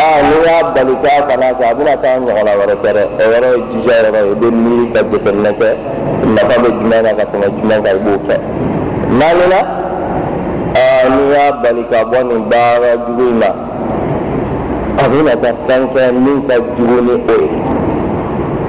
aa 0.00 0.18
n'i 0.28 0.36
y'a 0.46 0.56
bali 0.74 0.94
k'a 1.02 1.26
kana 1.28 1.46
kɛ 1.58 1.64
a 1.70 1.74
bɛna 1.78 1.94
taa 2.02 2.16
ɲɔgɔnna 2.18 2.52
wɛrɛ 2.60 2.74
kɛ 2.82 2.90
dɛ 2.96 3.02
o 3.20 3.24
yɔrɔ 3.32 3.48
ye 3.54 3.60
jija 3.70 3.94
yɔrɔ 4.04 4.20
ye 4.26 4.32
i 4.32 4.36
bɛ 4.40 4.48
miiri 4.62 4.86
ka 4.94 5.00
jateminɛ 5.10 5.50
kɛ 5.60 5.68
nafa 6.34 6.54
bɛ 6.62 6.68
jumɛn 6.78 7.02
na 7.02 7.10
ka 7.18 7.24
tɛmɛ 7.32 7.46
jumɛn 7.56 7.82
kan 7.84 7.96
i 7.96 8.00
b'o 8.04 8.18
kɛ 8.28 8.36
naaninan 9.18 9.64
aa 10.80 11.08
n'i 11.12 11.24
y'a 11.32 11.52
bali 11.62 11.82
ka 11.90 12.04
bɔ 12.04 12.18
nin 12.28 12.42
baara 12.48 12.90
jugu 13.06 13.28
in 13.28 13.38
na 13.38 13.50
أغنى 15.04 15.30
تحسن 15.30 15.86
كان 15.94 16.14
منك 16.14 16.50
الجبولي 16.60 17.12
إيه؟ 17.12 17.26
قوي 17.28 17.48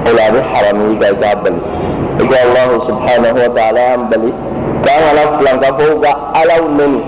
إلى 0.06 0.38
بحرمي 0.38 0.94
جاي 1.00 1.10
قابل 1.10 1.54
إذا 2.20 2.38
الله 2.44 2.68
سبحانه 2.88 3.44
وتعالى 3.44 3.80
أمبلي 3.94 4.32
كان 4.86 5.02
أنا 5.12 5.36
فلان 5.38 5.56
كفوقا 5.60 6.32
على 6.34 6.52
أمني 6.58 7.00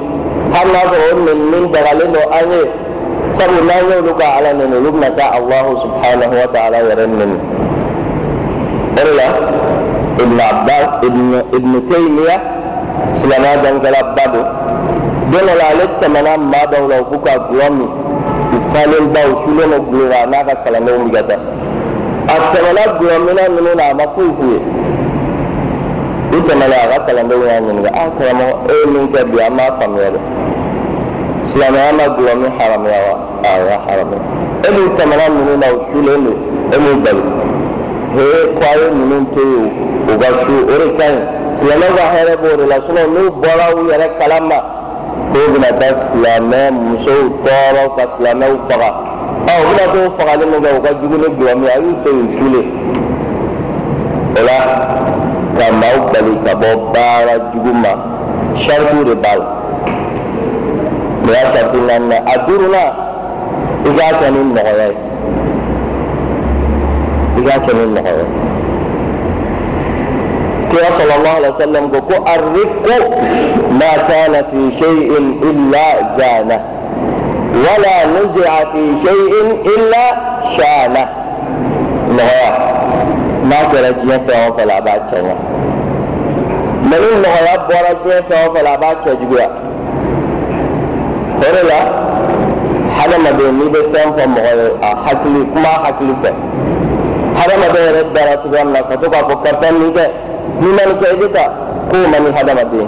هل 0.54 0.66
ناصر 0.72 0.96
أمني 1.12 1.34
من 1.34 1.72
دغلين 1.72 2.10
وأني 2.16 2.60
سبو 3.32 3.64
ما 3.68 3.74
يولوك 3.74 4.22
على 4.22 4.52
نني 4.52 4.76
لبنا 4.88 5.38
الله 5.38 5.66
سبحانه 5.84 6.30
وتعالى 6.42 6.76
يرنني 6.90 7.36
إلا 9.02 9.26
ابن 10.20 10.40
عباس 10.40 10.86
ابن 11.08 11.42
ابن 11.54 11.72
تيمية 11.92 12.36
سلامة 13.12 13.54
دنجل 13.62 13.94
عبادو 13.96 14.42
دون 15.32 15.48
العلاج 15.56 15.88
تمنام 16.02 16.50
ما 16.50 16.64
دولو 16.64 17.04
فوقا 17.04 17.32
قوامي 17.32 17.88
u 18.74 18.76
falen 18.76 19.12
ba 19.12 19.20
u 19.30 19.34
sulen 19.44 19.72
gulɔ 19.88 20.08
la 20.10 20.16
a 20.22 20.26
n'a 20.26 20.44
ka 20.48 20.54
kalandenw 20.64 21.06
bɛ 21.12 21.20
ka 21.28 21.36
taa 22.26 22.34
a 22.34 22.36
tɛmɛna 22.52 22.82
gulɔminɛ 22.98 23.42
ninnu 23.54 23.74
na 23.76 23.84
a 23.90 23.94
ma 23.94 24.04
foyi 24.14 24.30
f'u 24.38 24.46
ye 24.52 24.60
u 26.36 26.40
tɛmɛna 26.48 26.76
a 26.82 26.86
ka 26.90 26.98
kalandenw 27.06 27.44
y'a 27.46 27.60
ɲininka 27.60 27.90
a 27.94 28.02
karamɔgɔ 28.18 28.54
e 28.70 28.74
ye 28.74 28.86
min 28.92 29.06
kɛ 29.12 29.20
bi 29.30 29.38
an 29.46 29.52
m'a 29.54 29.64
faamuya 29.78 30.10
dɛ 30.14 30.20
silamɛya 31.50 31.92
ma 31.98 32.04
gulɔ 32.16 32.32
min 32.42 32.50
haramuya 32.58 32.98
wa 33.06 33.14
a 33.46 33.50
y'a 33.66 33.78
haramuya 33.86 34.22
e 34.66 34.68
dun 34.74 34.88
tɛmɛna 34.98 35.24
ninnu 35.34 35.54
na 35.62 35.66
u 35.70 35.78
sulen 35.90 36.24
don 36.24 36.36
e 36.74 36.76
m'u 36.82 36.92
bali 37.04 37.22
hee 38.14 38.42
ko 38.58 38.64
a 38.66 38.74
ye 38.80 38.86
ninnu 38.98 39.16
to 39.34 39.40
yen 39.52 39.70
u 40.10 40.18
ka 40.18 40.28
su 40.42 40.54
o 40.66 40.74
de 40.82 40.86
ka 40.98 41.06
ɲi 41.14 41.20
silamɛw 41.58 41.90
ka 41.94 42.04
hɛrɛ 42.14 42.34
b'o 42.42 42.56
de 42.58 42.64
la 42.66 42.78
n'u 43.14 43.22
bɔra 43.38 43.66
u 43.78 43.80
yɛrɛ 43.90 44.06
kalama 44.18 44.58
k'o 45.32 45.40
bɛna 45.52 45.70
taa 45.80 45.94
silamɛ 46.04 46.60
musow 46.70 47.22
tɔɔrɔ 47.44 47.82
ka 47.96 48.04
silamɛw 48.16 48.54
faga 48.68 48.88
ɔ 49.50 49.52
u 49.60 49.64
bɛna 49.68 49.84
t'o 49.92 50.00
fagali 50.18 50.44
min 50.50 50.60
kɛ 50.64 50.70
u 50.78 50.80
ka 50.84 50.90
jugu 51.00 51.16
ni 51.22 51.28
gulɔ 51.36 51.54
min 51.60 51.68
a 51.74 51.76
y'u 51.82 51.92
to 52.04 52.10
yen 52.16 52.28
sulen 52.36 52.66
o 54.36 54.40
la 54.48 54.56
ka 55.58 55.66
maaw 55.80 55.98
bali 56.12 56.32
ka 56.44 56.52
bɔ 56.62 56.70
baara 56.92 57.34
jugu 57.52 57.72
ma 57.82 57.92
saritiw 58.64 59.04
de 59.04 59.14
b'a 59.22 59.32
la 59.38 59.46
o 61.26 61.30
y'a 61.32 61.52
sariti 61.52 61.78
naaninan 61.88 62.22
a 62.26 62.34
duurunan 62.46 62.88
i 63.86 63.90
k'a 63.96 64.08
kɛ 64.20 64.26
ni 64.34 64.40
nɔgɔya 64.54 64.86
ye 64.90 64.96
i 67.38 67.40
k'a 67.46 67.56
kɛ 67.64 67.72
ni 67.78 67.84
nɔgɔya 67.94 68.12
ye 68.18 68.53
كيا 70.76 70.90
صلى 70.98 71.14
الله 71.16 71.30
عليه 71.30 71.48
وسلم 71.48 71.86
بكو 71.86 72.14
الرق 72.34 73.08
ما 73.70 73.92
كان 74.08 74.32
في 74.50 74.78
شيء 74.78 75.18
إلا 75.42 76.16
زانة 76.18 76.60
ولا 77.54 78.06
نزع 78.06 78.58
في 78.72 78.94
شيء 79.06 79.58
إلا 79.76 80.10
شانة. 80.56 81.08
نهاية. 82.16 82.58
ما 83.44 83.56
كان 83.72 83.94
جيان 84.06 84.20
فيه 84.26 84.50
فلا 84.50 84.80
بات 84.80 85.00
شانة 85.10 85.34
لأن 86.90 87.22
نهاية 87.22 87.56
بورا 87.68 87.92
جيان 88.04 88.22
فيه 88.28 88.60
فلا 88.60 88.76
بات 88.76 88.96
شانة 89.04 89.18
جبيا 89.22 89.50
هنا 91.42 91.68
لا. 91.68 91.80
حنا 92.98 93.18
ما 93.18 93.30
بين 93.30 93.58
نبي 93.66 93.78
فهم 93.98 94.12
فهم 94.12 94.34
هو 94.38 94.96
حكلي 95.06 95.44
كما 95.54 95.68
حكلي 95.68 96.14
فهم 96.22 96.34
حنا 97.36 97.56
ما 97.56 97.68
بين 97.72 98.00
رب 98.00 98.14
دارا 98.14 98.34
تقول 98.34 98.74
لك 98.74 98.84
فتوقع 98.90 99.22
فكر 99.22 99.54
سنة 99.60 100.08
n'i 100.60 100.70
kɛ 101.00 101.06
i 101.12 101.16
bɛ 101.20 101.26
taa 101.32 101.50
k'o 101.90 101.98
man 102.10 102.22
ni 102.24 102.30
hadamaden 102.36 102.86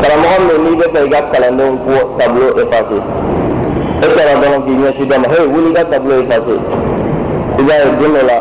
karamɔgɔ 0.00 0.36
min 0.46 0.58
n'i 0.64 0.76
bɛ 0.80 0.86
fɛ 0.94 0.98
i 1.06 1.08
ka 1.10 1.20
kalandenw 1.32 1.76
ko 1.84 1.94
tableau 2.18 2.50
effacé 2.62 2.98
e 4.04 4.06
kɛra 4.16 4.34
dɔrɔn 4.42 4.60
k'i 4.64 4.74
ɲɛsin 4.82 5.06
dɔ 5.10 5.16
ma 5.22 5.28
hey 5.32 5.46
wuli 5.52 5.70
i 5.70 5.74
ka 5.74 5.84
tableau 5.90 6.20
effacé 6.22 6.54
i 7.58 7.62
b'a 7.66 7.74
ye 7.82 7.90
don 8.00 8.12
dɔ 8.16 8.22
la 8.30 8.36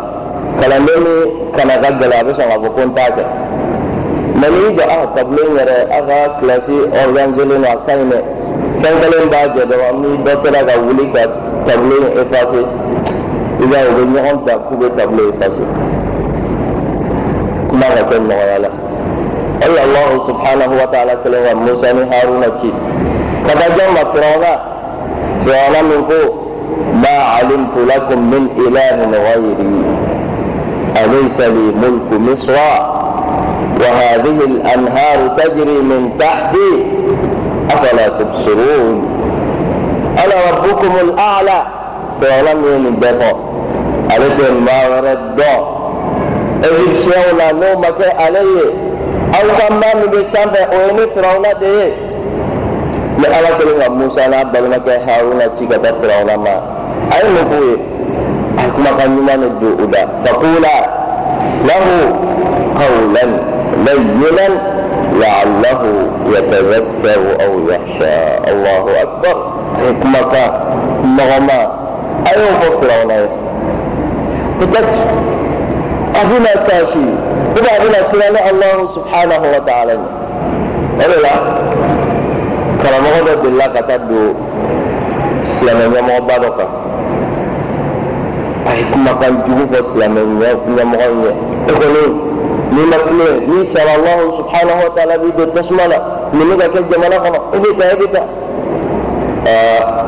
kalanden 0.60 1.00
min 1.06 1.20
kana 1.56 1.74
ka 1.82 1.90
gɛlɛ 2.00 2.16
a 2.20 2.24
bɛ 2.28 2.32
sɔn 2.38 2.48
k'a 2.50 2.58
fɔ 2.64 2.70
ko 2.76 2.82
n 2.82 2.94
t'a 2.96 3.06
kɛ 3.16 3.24
mɛ 4.40 4.48
n'i 4.54 4.76
jɔ 4.78 4.84
a 4.96 4.98
tableau 5.16 5.46
in 5.50 5.56
yɛrɛ 5.60 5.76
a 5.98 6.00
ka 6.08 6.18
kilasi 6.40 6.76
organisé 7.02 7.44
len 7.50 7.62
don 7.62 7.72
a 7.72 7.76
ka 7.86 7.94
ɲi 8.00 8.06
dɛ 8.12 8.20
fɛn 8.82 8.96
kelen 9.02 9.30
b'a 9.32 9.42
jɛ 9.56 9.64
dɔrɔn 9.72 9.96
ni 10.02 10.10
dɔ 10.26 10.32
sera 10.44 10.60
ka 10.68 10.74
wuli 10.86 11.06
ka 11.14 11.24
tableau 11.68 12.02
in 12.04 12.14
effacé 12.22 12.62
i 13.64 13.66
b'a 13.72 13.80
ye 13.80 13.90
u 13.90 14.06
bɛ 14.06 14.20
ɲɔgɔn 14.20 14.38
ta 14.46 14.54
k'u 14.68 14.76
bɛ 14.82 14.88
tableau 14.98 15.32
effacé 15.32 15.64
kuma 17.76 17.88
ka 17.96 18.04
kɛ 18.10 18.18
nɔgɔya 18.20 18.58
la 18.64 18.70
hali 19.62 19.78
alahu 19.86 20.16
subhanahu 20.28 20.74
wa 20.80 20.88
ta'ala 20.88 21.14
kɛlen 21.24 21.44
ka 21.48 21.56
musa 21.56 21.92
ni 21.94 22.04
haruna 22.12 22.48
ci 22.62 22.70
ka 23.48 23.52
taa 23.60 23.70
jɔn 23.76 23.90
ma 23.96 24.04
firawuna 24.16 24.52
firawuna 25.44 25.80
min 25.90 26.02
ko 26.08 26.20
ma 27.04 27.16
alimtu 27.40 27.80
lakum 27.90 28.20
min 28.32 28.44
ilahin 28.64 29.12
ghayri 29.12 29.68
alaysa 30.96 31.46
li 31.52 31.66
mulku 31.76 32.16
misra 32.20 32.96
وهذه 33.76 34.40
الأنهار 34.48 35.20
تجري 35.38 35.78
من 35.84 36.16
تحتي 36.20 36.72
أفلا 37.72 38.08
تبصرون 38.08 38.98
أنا 40.24 40.36
ربكم 40.52 40.92
الأعلى 41.04 41.60
فلم 42.22 42.60
يندفع 42.72 43.36
عليكم 44.12 44.64
ما 44.66 44.80
ورد 44.88 45.75
égyptien 46.66 47.38
la 47.38 47.54
n'o 47.54 47.80
ma 47.80 47.90
kɛ 47.98 48.08
ale 48.26 48.42
ye 48.56 48.66
aw 49.38 49.48
ka 49.58 49.66
maa 49.80 49.94
min 50.00 50.10
bɛ 50.14 50.20
sanfɛ 50.32 50.62
o 50.74 50.78
ye 50.86 50.92
ne 50.98 51.04
firawuna 51.14 51.52
de 51.60 51.68
ye 51.78 51.88
ni 53.20 53.26
ala 53.38 53.50
kɛlen 53.58 53.78
ka 53.82 53.90
musa 53.90 54.28
n'a 54.28 54.46
balimakɛ 54.52 54.94
haruna 55.06 55.46
ci 55.58 55.68
ka 55.68 55.78
taa 55.84 55.94
firawuna 56.02 56.36
ma 56.38 56.54
a 57.12 57.16
ye 57.22 57.28
mun 57.34 57.46
f'u 57.50 57.58
ye 57.70 57.76
a 58.58 58.62
ye 58.66 58.70
kumakan 58.76 59.08
ɲuman 59.16 59.40
de 59.42 59.48
don 59.60 59.74
u 59.84 59.86
da 59.94 60.02
fakula 60.26 60.76
lahu 61.68 61.96
qawlan 62.80 63.32
layyinan 63.86 64.54
akbar 66.82 67.20
a 69.80 69.86
ye 69.86 69.92
kumakan 70.02 70.50
nɔgɔma 71.18 71.58
a 72.26 72.32
y'o 72.40 72.50
fɔ 72.60 72.68
firawuna 72.80 73.16
ye 73.22 73.28
peut-être 74.60 75.35
أبنا 76.22 76.54
كاشي 76.68 77.08
إذا 77.58 77.72
أبنا 77.78 78.00
سلالة 78.12 78.50
الله 78.50 78.90
سبحانه 78.96 79.42
وتعالى. 79.56 79.98
ألا 81.06 81.16
لا 81.22 81.32
كلام 82.84 83.04
الله 83.20 83.36
بالله 83.44 83.64
قتاد 83.66 84.34
سلامة 85.60 85.98
يمو 85.98 86.20
بابك 86.28 86.60
أي 88.72 88.84
كما 88.94 89.12
كان 89.22 89.34
جنوب 89.48 89.86
سلامة 89.94 90.20
يمو 90.22 90.96
بابك 90.96 91.36
لما 92.72 92.98
كله 92.98 93.58
ليس 93.58 93.76
الله 93.78 94.20
سبحانه 94.38 94.76
وتعالى 94.86 95.18
بيدت 95.18 95.58
نسمانا 95.60 95.98
من 96.34 96.58
ذلك 96.60 96.76
الجمال 96.78 97.14
أخرى 97.14 97.40
إذا 97.54 97.70
كهدت 97.80 98.24
آه، 99.48 100.04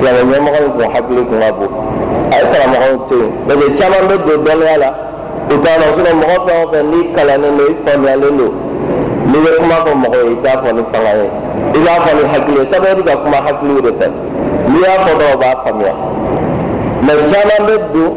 سلامة 0.00 0.36
يمو 0.36 0.50
بابك 0.50 0.76
وحق 0.80 1.10
لكم 1.10 1.42
أبوك 1.42 1.70
a 2.32 2.36
ye 2.40 2.46
karamɔgɔw 2.52 3.08
to 3.08 3.14
yen. 3.16 3.30
Parce 3.46 3.58
que 3.58 3.74
caman 3.78 4.02
bɛ 4.08 4.16
don 4.26 4.44
dɔnniya 4.44 4.76
la. 4.78 4.90
U 5.50 5.56
t'a 5.62 5.72
dɔn 5.80 6.18
mɔgɔ 6.20 6.36
fɛn 6.46 6.56
o 6.62 6.66
fɛn 6.72 6.84
n'i 6.90 7.12
kalannen 7.14 7.56
don 7.56 7.66
i 7.66 7.74
faamuyalen 7.84 8.36
don. 8.38 8.52
N'i 9.30 9.38
bɛ 9.44 9.50
kuma 9.58 9.76
fɔ 9.84 9.92
mɔgɔw 10.02 10.22
ye 10.26 10.32
i 10.32 10.42
t'a 10.42 10.52
fɔ 10.62 10.68
ni 10.76 10.82
fanga 10.92 11.12
ye. 11.20 11.26
I 11.74 11.78
b'a 11.84 11.94
fɔ 12.04 12.10
ni 12.16 12.22
hakili 12.32 12.58
ye. 12.60 12.66
Sabu 12.70 12.86
e 12.86 12.94
bɛ 12.94 13.04
ka 13.06 13.16
kuma 13.22 13.38
hakiliw 13.46 13.80
de 13.82 13.92
fɛ. 13.98 14.06
N'i 14.68 14.78
y'a 14.80 14.96
fɔ 15.04 15.12
dɔrɔn 15.18 15.34
u 15.34 15.38
b'a 15.42 15.50
faamuya. 15.64 15.94
Mɛ 17.06 17.12
caman 17.30 17.60
bɛ 17.68 17.74
don 17.92 18.10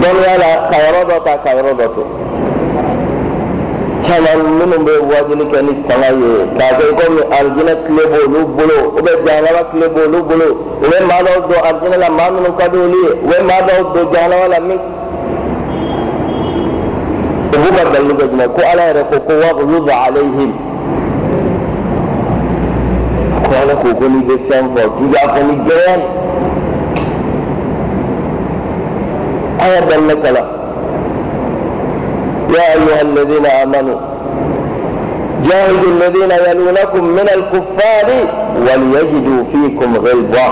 dɔnniya 0.00 0.34
la 0.38 0.50
ka 0.70 0.76
yɔrɔ 0.84 1.02
dɔ 1.10 1.24
ta 1.24 1.32
ka 1.44 1.50
yɔrɔ 1.50 1.72
dɔ 1.76 1.86
to 1.94 2.19
caman 4.06 4.38
minnu 4.58 4.76
bɛ 4.86 4.92
wajuli 5.10 5.44
kɛ 5.52 5.58
ni 5.66 5.72
fanga 5.86 6.08
ye 6.20 6.30
k'a 6.58 6.68
kɛ 6.78 6.84
komi 6.98 7.20
alijinɛ 7.36 7.72
tile 7.84 8.02
b'olu 8.12 8.38
bolo 8.56 8.76
u 8.96 9.00
bɛ 9.04 9.12
jahanama 9.24 9.62
tile 9.70 9.86
b'olu 9.94 10.18
bolo 10.28 10.46
u 10.82 10.86
bɛ 10.90 10.96
maa 11.08 11.20
dɔw 11.26 11.38
don 11.48 11.60
alijinɛ 11.68 11.96
la 11.98 12.10
maa 12.10 12.30
minnu 12.30 12.50
ka 12.58 12.68
di 12.68 12.76
olu 12.78 12.98
ye 13.04 13.10
u 13.24 13.26
bɛ 13.30 13.36
maa 13.48 13.60
dɔw 13.66 13.80
don 13.94 14.04
jahanama 14.12 14.48
la 14.48 14.60
min 14.60 14.78
u 17.54 17.56
b'u 17.62 17.70
ka 17.76 17.82
dalilu 17.92 18.14
kɛ 18.18 18.24
jumɛn 18.30 18.48
ko 18.54 18.60
ala 18.72 18.82
yɛrɛ 18.88 19.02
ko 19.10 19.16
ko 19.26 19.32
waghlub 19.42 19.88
alayhim 19.88 20.52
ko 23.46 23.52
ala 23.62 23.74
ko 23.82 23.88
ko 23.98 24.04
n'i 24.08 24.20
bɛ 24.28 24.34
fɛn 24.48 24.64
fɔ 24.74 24.82
k'i 24.96 25.06
b'a 25.12 25.22
fɔ 25.34 25.40
ni 25.48 25.54
gɛlɛya 25.66 25.94
aya 29.64 29.80
daminɛ 29.88 30.14
kalan 30.22 30.59
يا 32.54 32.72
أيها 32.74 33.02
الذين 33.02 33.46
آمنوا 33.46 33.96
جاهدوا 35.46 35.90
الذين 35.96 36.30
يلونكم 36.50 37.04
من 37.04 37.28
الكفار 37.34 38.06
وليجدوا 38.56 39.44
فيكم 39.52 39.96
غلبة 39.96 40.46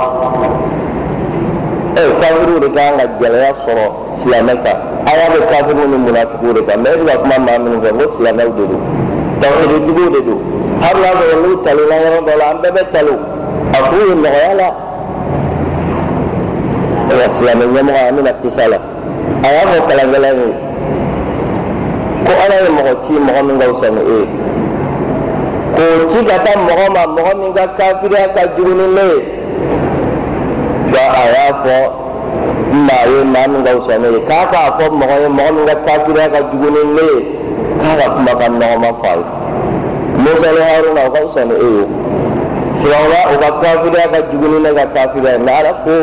أي 1.99 2.11
كافر 2.21 2.51
ورقا 2.55 2.91
نجل 2.97 3.55
سلامك 4.25 4.67
أي 5.09 5.61
أبو 5.61 5.73
من 5.87 6.01
منافق 6.09 6.77
ما 6.77 6.91
يجب 6.91 7.09
أكما 7.09 7.39
ما 7.39 7.59
من 7.59 7.81
ذنب 7.81 8.11
سلامك 8.19 8.43
دلو 8.59 8.79
توحيد 9.43 9.71
الدبو 9.71 10.09
دلو 10.09 10.41
هر 10.83 10.97
تلو؟ 11.65 11.89
لا 11.89 11.97
يرون 12.07 12.25
دولا 12.27 12.45
عم 12.45 12.57
ببتلو 12.57 13.15
أقوه 13.75 14.15
من 14.15 14.27
غيالا 14.27 14.73
يا 17.23 17.29
سلامك 17.29 17.77
يا 17.77 17.83
مغامين 17.83 18.27
اتصالك 18.27 18.81
أي 19.45 19.63
أبو 19.63 19.87
كلا 19.89 20.05
جلاني 20.05 20.68
ko 22.25 22.33
ala 22.45 22.57
ye 22.63 22.69
mɔgɔ 22.77 22.93
ci 23.05 23.13
mɔgɔ 23.27 23.41
min 23.47 23.59
ka 23.61 23.67
fisa 23.73 23.89
ni 23.95 24.01
e 24.01 24.19
ye 24.19 24.27
k'o 25.75 26.09
ci 26.11 26.19
ka 26.29 26.37
taa 26.45 26.59
mɔgɔ 26.67 26.87
ma 26.95 27.03
mɔgɔ 27.15 27.33
min 27.41 27.53
ka 27.55 27.65
kafiriya 27.79 28.29
ka 28.35 28.43
jugu 28.57 28.73
ni 28.79 28.87
ne 28.97 29.03
ye 29.11 29.19
nka 30.89 31.03
a 31.23 31.25
y'a 31.35 31.47
fɔ 31.63 31.77
maa 32.87 33.05
ye 33.13 33.19
maa 33.25 33.47
min 33.53 33.63
ka 33.65 33.71
fisa 33.79 33.99
ne 34.03 34.09
ye 34.15 34.21
k'a 34.29 34.47
k'a 34.51 34.71
fɔ 34.79 34.85
mɔgɔ 35.01 35.17
ye 35.23 35.29
mɔgɔ 35.39 35.51
min 35.57 35.67
ka 35.71 35.75
kafiriya 35.87 36.29
ka 36.35 36.41
jugu 36.51 36.69
ni 36.75 36.83
ne 36.97 37.03
ye 37.11 37.19
k'a 37.83 37.93
ka 38.01 38.07
kumakan 38.15 38.53
nɔgɔma 38.61 38.91
fɔ 39.01 39.09
a 39.09 39.17
ye 39.19 39.25
musa 40.23 40.49
ni 40.55 40.61
haruna 40.69 41.01
o 41.07 41.11
ka 41.15 41.21
fisa 41.27 41.43
ni 41.49 41.55
e 41.55 41.69
ye 41.77 41.85
firawuna 42.81 43.21
o 43.33 43.35
ka 43.43 43.51
kafiriya 43.63 44.07
ka 44.13 44.19
jugu 44.31 44.47
ni 44.53 44.59
ne 44.65 44.71
ka 44.75 44.85
kafiriya 44.97 45.33
ye 45.39 45.51
ala 45.59 45.73
ko 45.85 45.95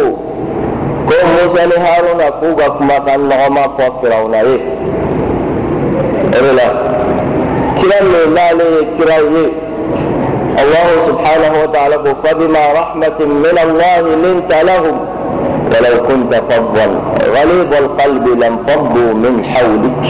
ko 1.08 1.15
musa 1.36 1.62
ni 1.69 1.75
haruna 1.86 2.25
k'u 2.39 2.56
ka 2.56 2.65
kumakan 2.78 3.19
nɔgɔma 3.30 3.63
fɔ 3.78 3.86
firawuna 3.99 4.39
ye 4.49 4.58
n'ale 8.36 8.65
ye 8.75 8.81
kira 8.97 9.17
ye 9.34 9.45
الله 10.63 10.88
سبحانه 11.08 11.53
وتعالى 11.63 11.97
فبما 12.23 12.63
رحمة 12.81 13.19
من 13.19 13.58
الله 13.65 14.01
لنت 14.23 14.51
لهم. 14.69 14.97
ولو 15.71 15.95
كنت 16.08 16.34
فظا 16.49 16.88
غليظ 17.36 17.71
القلب 17.84 18.25
لانفضوا 18.39 19.12
من 19.23 19.34
حولك. 19.51 20.03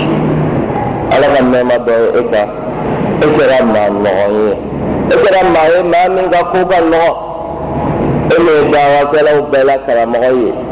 على 1.14 1.28
غنى 1.28 1.64
ما 1.64 1.78
دوئك 1.78 2.34
اكرم 3.24 3.74
مع 3.74 3.88
النغي 3.88 4.58
اكرم 5.12 5.54
مع 5.54 5.64
ما 5.92 6.08
من 6.08 6.32
كوكا 6.52 6.80
النغ 6.80 7.16
إني 8.38 8.72
دعوة 8.72 9.22
لو 9.22 9.42
بلا 9.42 9.78
كرمغي 9.78 10.54
لكن 10.54 10.65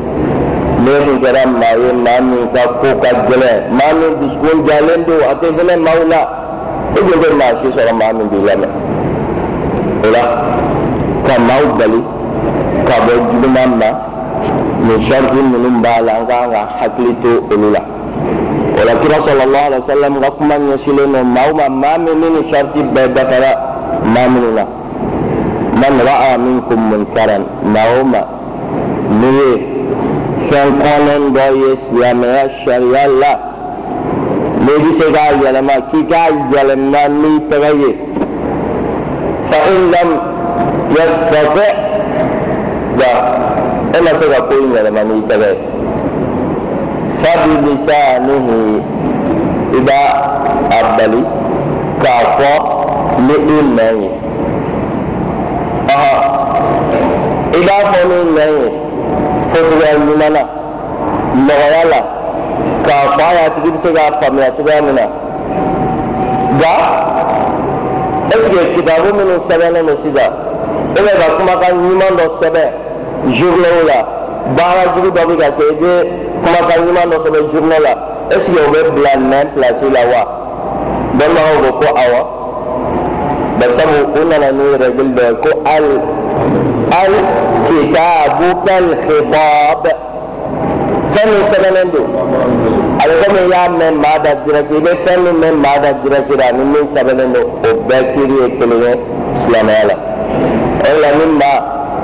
كرم 1.21 1.51
مع 1.61 1.71
ما 2.05 2.19
من 2.19 2.47
كوكا 2.81 3.11
جلال 3.29 3.61
ما 3.77 3.87
من 3.99 4.11
بسكون 4.19 4.57
جالين 4.67 5.05
دو 5.07 5.15
أتفنى 5.31 5.75
مولا 5.75 6.21
إذن 6.97 7.35
ما 7.39 7.47
شيء 7.61 7.71
صلى 7.75 7.93
ما 7.93 8.11
من 8.11 8.27
بلما 8.31 8.67
o 10.03 10.09
la 10.11 10.21
ka 11.27 11.35
maaw 11.47 11.65
bali 11.79 11.99
ka 12.87 12.95
bɔ 13.05 13.13
juguman 13.31 13.71
ma 13.79 13.89
nin 14.85 14.99
sharti 15.07 15.39
ninnu 15.41 15.79
b'a 15.81 16.01
la 16.01 16.11
an 16.19 16.25
kan 16.27 16.51
ka 16.51 16.61
hakili 16.79 17.15
to 17.21 17.31
olu 17.53 17.71
la 17.71 17.79
o 18.79 18.83
la 18.85 18.93
kira 19.01 19.17
sallallahu 19.23 19.65
alaihi 19.67 19.81
wa 19.81 19.87
sallam 19.93 20.13
ka 20.21 20.29
kuma 20.31 20.55
ɲɛsinnen 20.59 21.11
don 21.13 21.23
maaw 21.35 21.53
ma 21.55 21.69
maa 21.69 21.97
min 21.97 22.19
ni 22.19 22.27
nin 22.35 22.45
sharti 22.51 22.79
bɛɛ 22.93 23.07
dafara 23.15 23.51
maa 24.13 24.27
minnu 24.27 24.51
na 24.55 24.63
man 25.79 25.95
ra'a 26.05 26.37
minkum 26.37 26.79
munkaran 26.91 27.43
maa 27.63 27.87
o 27.99 28.03
maa 28.03 28.27
n'i 29.19 29.29
ye 29.39 29.72
fɛn 30.53 30.69
kɔnɔn 30.83 31.23
dɔ 31.35 31.45
ye 31.61 31.69
silamɛya 31.83 32.43
sariya 32.63 33.03
la 33.21 33.31
n'i 34.63 34.73
bɛ 34.83 34.89
se 34.97 35.05
k'a 35.13 35.25
yɛlɛma 35.41 35.75
k'i 35.89 35.99
k'a 36.09 36.23
yɛlɛma 36.53 37.01
n'i 37.21 37.31
tɛgɛ 37.49 37.69
ye 37.81 37.91
fa 39.49 39.57
in 39.73 39.81
lam 39.93 40.09
yastati 40.95 41.67
nka 42.95 43.09
e 43.95 44.01
ma 44.03 44.11
se 44.19 44.25
ka 44.31 44.39
ko 44.47 44.53
in 44.63 44.69
yɛlɛma 44.75 45.01
n'i 45.09 45.21
tɛgɛ 45.29 45.49
ye 45.53 45.59
fa 47.21 47.31
bi 47.41 47.51
lisanihi 47.65 48.59
i 49.77 49.79
b'a 49.87 50.01
a 50.77 50.79
bali 50.97 51.21
k'a 52.03 52.15
fɔ 52.37 52.51
ni 53.25 53.35
i 53.55 53.59
nɛn 53.77 53.97
ye 54.03 54.11
i 57.57 57.59
b'a 57.67 57.77
fɔ 57.91 57.99
ni 58.09 58.17
nɛn 58.37 58.53
ye 58.61 58.82
cogoya 59.61 59.95
ɲuman 60.07 60.31
na 60.33 60.41
nɔgɔya 61.47 61.83
la 61.91 61.99
k'a 62.85 62.95
fɔ 63.15 63.21
a 63.29 63.33
y'a 63.33 63.49
tigi 63.55 63.69
bɛ 63.71 63.77
se 63.81 63.89
k'a 63.93 64.11
faamuya 64.21 64.51
cogoya 64.57 64.81
min 64.81 64.95
na 64.95 65.05
nka 66.57 66.73
ɛseke 68.35 68.61
kitabu 68.75 69.09
minnu 69.17 69.39
sɛbɛnnen 69.47 69.85
don 69.87 69.97
sisan 69.97 70.31
e 70.95 70.99
bɛ 71.05 71.11
ka 71.19 71.25
kumakan 71.37 71.73
ɲuman 71.85 72.13
dɔ 72.19 72.25
sɛbɛn 72.39 72.69
journaux 73.37 73.83
la 73.87 73.97
baara 74.57 74.83
jugu 74.95 75.09
dɔ 75.15 75.21
bɛ 75.29 75.35
ka 75.41 75.47
kɛ 75.57 75.63
i 75.71 75.75
bɛ 75.81 75.91
kumakan 76.43 76.79
ɲuman 76.85 77.09
dɔ 77.11 77.17
sɛbɛn 77.25 77.51
journaux 77.51 77.79
la 77.85 77.93
ɛseke 78.35 78.59
o 78.67 78.71
bɛ 78.73 78.79
bila 78.95 79.11
nɛn 79.31 79.45
pilasi 79.53 79.85
la 79.93 80.01
wa 80.11 80.21
dɔnnibagaw 81.17 81.57
ko 81.63 81.71
ko 81.79 81.87
awɔ 82.03 82.21
basabu 83.59 83.97
u 84.19 84.25
nana 84.29 84.51
ni 84.51 84.63
règle 84.81 85.09
dɔ 85.17 85.23
ye 85.29 85.35
ko 85.43 85.49
al 85.65 85.85
kelen 98.59 98.81
ye 98.85 98.93
silamɛya 99.35 99.83
la 99.89 99.95
o 99.95 100.93
de 100.93 100.99
la 101.01 101.09
ni 101.17 101.25
maa 101.39 101.59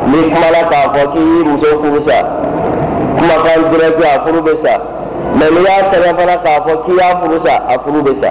n'i 0.09 0.21
kumana 0.31 0.61
k'a 0.69 0.81
fɔ 0.93 1.01
k'i 1.11 1.19
y'i 1.19 1.43
muso 1.49 1.67
furu 1.81 2.01
sa 2.03 2.17
kumakan 3.17 3.59
direct 3.71 4.01
a 4.03 4.19
furu 4.25 4.41
bɛ 4.45 4.53
sa 4.63 4.73
mɛ 5.37 5.45
n'i 5.53 5.61
y'a 5.65 5.83
sɛbɛn 5.91 6.15
fana 6.17 6.35
k'a 6.43 6.59
fɔ 6.65 6.73
k'i 6.85 6.93
y'a 6.99 7.15
furu 7.21 7.39
sa 7.45 7.53
a 7.73 7.79
furu 7.83 8.01
bɛ 8.07 8.13
sa 8.21 8.29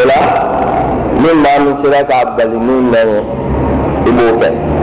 o 0.00 0.02
la 0.10 0.18
ni 1.20 1.30
maa 1.42 1.58
min 1.64 1.76
sera 1.82 2.04
k'a 2.04 2.36
bali 2.36 2.56
ni 2.56 2.74
mɛn 2.92 3.08
ye 3.14 3.20
i 4.08 4.10
b'o 4.16 4.38
kɛ 4.40 4.75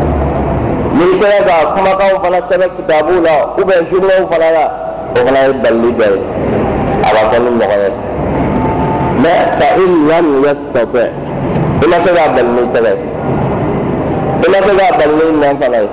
n'i 1.03 1.13
sera 1.19 1.37
ka 1.47 1.55
kumakanw 1.75 2.15
fana 2.23 2.39
sɛbɛn 2.49 2.69
kitabu 2.77 3.13
la 3.25 3.35
ou 3.57 3.65
bien 3.65 3.81
journaux 3.91 4.27
fana 4.31 4.49
la 4.55 4.65
o 5.15 5.19
fana 5.25 5.39
ye 5.47 5.53
balili 5.63 5.91
dɔ 5.99 6.05
ye 6.13 6.19
a 7.03 7.09
b'a 7.13 7.21
kɛ 7.31 7.37
ni 7.43 7.49
mɔgɔ 7.59 7.75
ye 7.83 7.89
mɛ 9.23 9.31
fa 9.59 9.67
in 9.83 9.93
lam 10.07 10.27
yastati 10.45 11.05
i 11.83 11.85
ma 11.91 11.97
se 12.03 12.09
k'a 12.15 12.27
bali 12.35 12.51
n'i 12.55 12.65
tɛgɛ 12.73 12.93
i 14.45 14.47
ma 14.51 14.59
se 14.65 14.71
k'a 14.79 14.97
bali 14.99 15.13
n'i 15.19 15.35
nɛn 15.41 15.55
fana 15.61 15.77
ye 15.83 15.89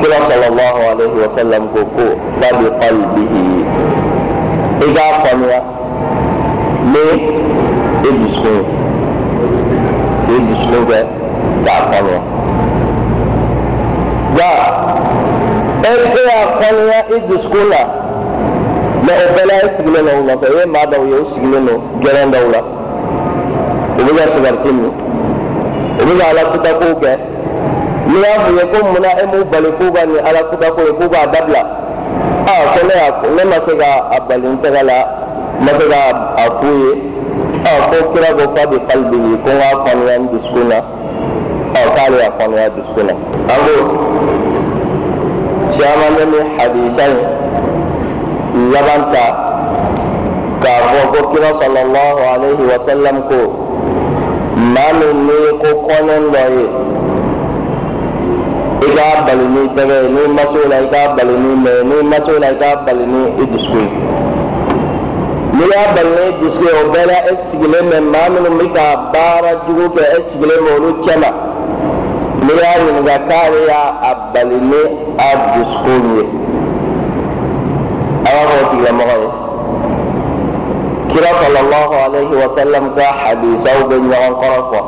kira 0.00 0.18
sallallahu 0.28 0.80
alaihi 0.90 1.16
wa 1.22 1.28
sallam 1.36 1.62
ko 1.72 1.80
ko 1.94 2.04
fa 2.40 2.48
bi 2.58 2.66
qalbihi 2.80 3.44
i 4.84 4.86
k'a 4.94 5.06
faamuya 5.22 5.60
ni. 6.92 7.42
I 8.02 8.10
dusukun 8.18 8.64
ye 10.26 10.36
k'i 10.36 10.38
dusukun 10.48 10.82
kɛ 10.90 10.98
k'a 11.64 11.74
faamuya 11.90 12.20
nka 14.34 14.50
e 15.82 15.92
e 15.92 16.20
y'a 16.26 16.40
kɔniya 16.58 16.98
i 17.16 17.20
dusukun 17.28 17.68
na 17.68 17.80
mɛ 19.04 19.12
o 19.12 19.26
bɛɛ 19.34 19.44
la 19.48 19.54
e 19.66 19.68
sigilen 19.76 20.04
don 20.06 20.18
o 20.18 20.22
nɔfɛ 20.28 20.46
e 20.46 20.58
ye 20.58 20.66
maa 20.66 20.86
dɔw 20.86 21.02
ye 21.08 21.14
o 21.14 21.24
sigilen 21.32 21.66
don 21.66 21.78
gɛrɛn 22.02 22.30
dɔw 22.32 22.46
la 22.52 22.60
u 23.98 24.02
bɛ 24.06 24.12
ka 24.16 24.30
sigariti 24.32 24.70
min 24.72 24.90
u 26.00 26.04
bɛ 26.06 26.12
ka 26.18 26.24
ala 26.30 26.42
kutakow 26.52 26.94
kɛ 27.02 27.12
n'i 28.06 28.18
y'a 28.20 28.40
f'u 28.44 28.52
ye 28.58 28.64
ko 28.72 28.78
munna 28.86 29.10
e 29.22 29.24
m'u 29.30 29.44
bali 29.50 29.70
k'u 29.78 29.92
ka 29.94 30.04
nin 30.06 30.18
ala 30.26 30.40
kutako 30.50 30.80
ye 30.86 30.92
k'u 30.98 31.08
k'a 31.12 31.26
dabila 31.32 31.62
aa 32.50 32.62
ko 32.74 32.80
ne 32.86 32.94
y'a 33.00 33.08
ne 33.36 33.42
ma 33.50 33.58
se 33.60 33.72
ka 33.76 33.90
a 34.10 34.20
bali 34.28 34.46
n 34.46 34.56
tɛgɛ 34.62 34.82
la 34.82 34.98
n 35.60 35.64
ma 35.64 35.72
se 35.78 35.84
ka 35.88 36.00
a 36.36 36.44
f'u 36.58 36.68
ye 36.82 36.92
aa 37.64 37.80
ko 37.90 37.96
kira 38.12 38.28
ko 38.38 38.44
k'a 38.54 38.64
bɛ 38.70 38.76
kalibi 38.88 39.18
ko 39.44 39.50
n 39.50 39.58
k'a 39.60 39.70
kɔniya 39.84 40.14
n 40.18 40.28
dusukun 40.32 40.66
na 40.68 40.78
k'ale 41.96 42.16
y'a 42.22 42.30
kɔniya 42.38 42.68
dusukun 42.76 43.06
na 43.06 43.14
an 43.52 43.58
ko 43.66 43.74
caman 45.76 46.12
bɛ 46.16 46.24
nin 46.32 46.46
hadisa 46.58 47.04
in 48.54 48.72
laban 48.72 49.02
ta 49.12 49.24
k'a 50.62 50.74
fɔ 50.88 51.00
ko 51.12 51.18
kira 51.32 51.50
sallallahu 51.60 52.20
alaihi 52.34 52.62
wa 52.70 52.78
sallam 52.86 53.16
ko 53.28 53.38
maa 54.74 54.92
min 55.00 55.16
n'i 55.26 55.36
ye 55.44 55.52
ko 55.62 55.70
kɔnɛn 55.88 56.24
dɔ 56.34 56.42
ye 56.56 56.66
i 58.82 58.88
k'a 58.96 59.08
bali 59.26 59.46
n'i 59.54 59.62
mɛ 59.74 59.96
y'a 62.60 62.82
bali 62.86 63.04
ni 63.06 63.20
i 63.42 63.46
dusukun 63.46 63.88
ye 66.66 66.70
o 66.80 66.84
bɛɛ 66.92 67.06
la 67.06 67.16
e 67.30 67.36
sigilen 67.48 67.86
bɛ 67.90 67.98
maa 68.12 68.28
minnu 68.28 68.50
bɛ 68.58 68.64
ka 68.74 68.84
baara 69.12 69.50
jugu 69.66 69.88
kɛ 69.96 70.02
e 70.18 70.22
sigilen 70.30 70.60
bɛ 70.64 70.70
olu 70.76 70.90
cɛ 71.04 71.16
ma 71.20 71.51
n'i 72.44 72.54
y'a 72.62 72.72
ɲininka 72.82 73.16
k'ale 73.28 73.60
y'a 73.70 73.82
bali 74.32 74.58
ni 74.70 74.82
a 75.18 75.28
dusukun 75.54 76.04
ye 76.16 76.24
a 78.26 78.30
b'a 78.34 78.42
fɔ 78.50 78.54
o 78.62 78.64
tigilamɔgɔ 78.70 79.16
ye 79.22 79.28
kira 81.12 81.30
sallallahu 81.42 81.94
alaihi 82.04 82.34
wa 82.42 82.48
sallam 82.56 82.84
ka 82.96 83.06
hadisaw 83.22 83.78
bɛ 83.88 83.96
ɲɔgɔn 84.10 84.34
kɔrɔ 84.40 84.60
fɔ 84.70 84.80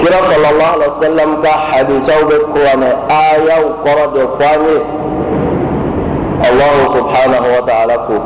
kira 0.00 0.18
sallallahu 0.30 0.72
alaihi 0.76 0.92
wa 0.94 1.02
sallam 1.06 1.30
ka 1.42 1.52
hadisaw 1.70 2.20
bɛ 2.30 2.36
kuranɛ 2.52 2.90
ayaw 3.08 3.62
kɔrɔ 3.84 4.04
de 4.14 4.22
fɔ 4.38 4.46
an 4.54 4.60
ye 4.68 4.78
allahu 6.48 6.80
subhanahu 6.96 7.46
wa 7.56 7.62
ta'ala 7.66 7.96
ko 8.06 8.16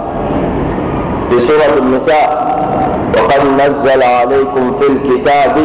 في 1.31 1.41
سورة 1.41 1.79
النساء 1.79 2.49
وقد 3.19 3.41
نزل 3.61 4.03
عليكم 4.03 4.73
في 4.81 4.87
الكتاب 4.87 5.57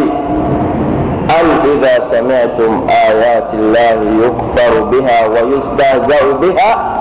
أن 1.44 1.70
إذا 1.78 2.04
سمعتم 2.12 2.88
آيات 2.90 3.48
الله 3.54 4.26
يكفر 4.26 4.80
بها 4.84 5.26
ويستهزأ 5.28 6.32
بها 6.42 7.00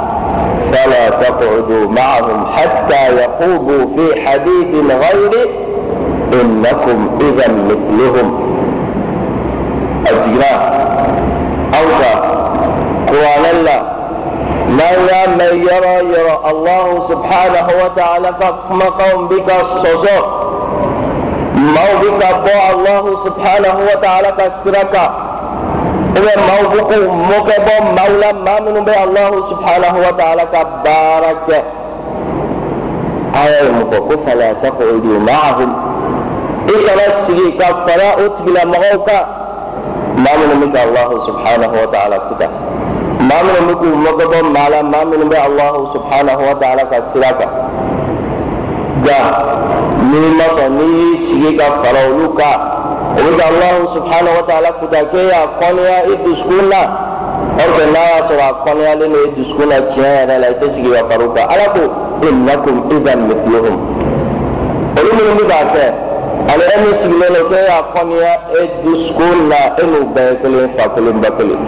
فلا 0.73 1.11
تقعدوا 1.11 1.89
معهم 1.89 2.47
حتى 2.57 3.25
يخوضوا 3.25 3.87
في 3.97 4.29
حديث 4.29 4.91
غيره 4.91 5.49
إنكم 6.33 7.19
إذا 7.21 7.49
مثلهم. 7.49 8.53
أجرا 10.07 10.55
أوكا 11.75 12.21
قرآن 13.09 13.57
الله. 13.57 13.83
لا 14.79 15.27
من 15.27 15.67
يرى 15.69 16.09
يرى 16.19 16.39
الله 16.51 17.09
سبحانه 17.09 17.69
وتعالى 17.85 18.33
فكما 18.41 18.85
قوم 18.85 19.29
بك 19.29 19.53
الصزور 19.61 20.42
ube 26.16 26.33
mau 26.46 26.62
buku 26.72 26.98
muke 27.09 27.57
bo 27.66 27.75
maula 27.96 28.31
maminu 28.44 28.85
be 28.85 28.92
Allah 28.92 29.33
subhanahu 29.48 29.98
wa 30.05 30.12
ta'ala 30.12 30.44
ka 30.53 30.61
baraka 30.85 31.59
aya 33.33 33.72
muko 33.72 33.96
ko 34.09 34.14
fala 34.20 34.53
taqudu 34.61 35.16
ma'ahum 35.25 35.70
ikala 36.68 37.07
sigi 37.25 37.57
ka 37.57 37.88
fara 37.88 38.20
utbila 38.29 38.61
magauka 38.68 39.18
maminu 40.20 40.55
bika 40.68 40.85
Allah 40.85 41.09
subhanahu 41.25 41.75
wa 41.81 41.88
ta'ala 41.88 42.16
kuta 42.29 42.48
maminu 43.25 43.61
muku 43.72 43.87
muke 43.96 44.25
bo 44.29 44.38
mala 44.53 44.85
maminu 44.85 45.25
be 45.33 45.37
Allah 45.40 45.72
subhanahu 45.96 46.42
wa 46.44 46.55
ta'ala 46.61 46.85
ka 46.92 47.09
siraka 47.16 47.46
ja 49.09 49.20
n'i 50.12 50.29
ma 50.38 50.44
sɔn 50.57 50.70
n'i 50.77 50.87
y'i 51.01 51.16
sigi 51.27 51.57
ka 51.57 51.64
fara 51.83 52.01
olu 52.11 52.29
kan 52.37 52.59
o 53.16 53.20
bɛ 53.25 53.31
ka 53.38 53.44
alahu 53.48 53.81
subhanahu 53.96 54.37
wa 54.38 54.44
ta'ala 54.48 54.68
kuta 54.81 55.01
k'e 55.11 55.20
y'a 55.31 55.40
kɔnniya 55.61 55.96
i 56.12 56.14
dusukun 56.25 56.68
na 56.68 56.81
o 57.57 57.64
de 57.77 57.85
n'a 57.92 58.01
y'a 58.12 58.20
sɔrɔ 58.29 58.44
a 58.44 58.53
kɔnniyalen 58.64 59.09
don 59.12 59.25
i 59.25 59.31
dusukun 59.37 59.68
na 59.68 59.77
tiɲɛ 59.88 60.11
yɛrɛ 60.18 60.35
la 60.42 60.46
i 60.53 60.55
tɛ 60.61 60.66
sigi 60.75 60.90
ka 60.92 61.03
fara 61.09 61.25
u 61.25 61.33
kan 61.33 61.44
ala 61.48 61.66
ko 61.75 61.83
innakum 62.29 62.77
idan 62.96 63.20
mithlihum 63.29 63.77
olu 65.01 65.11
minnu 65.16 65.33
bɛ 65.40 65.44
k'a 65.48 65.64
kɛ 65.72 65.85
ani 66.53 66.64
e 66.72 66.77
min 66.83 66.94
sigilen 67.01 67.33
don 67.33 67.44
k'e 67.48 67.61
y'a 67.68 67.79
fɔniya 67.94 68.33
e 68.53 68.62
dusukun 68.85 69.38
na 69.48 69.61
e 69.81 69.85
n'u 69.88 70.01
bɛɛ 70.14 70.29
ye 70.29 70.37
kelen 70.42 70.68
fa 70.77 70.85
kelen 70.94 71.20
ba 71.20 71.31
kelen 71.38 71.62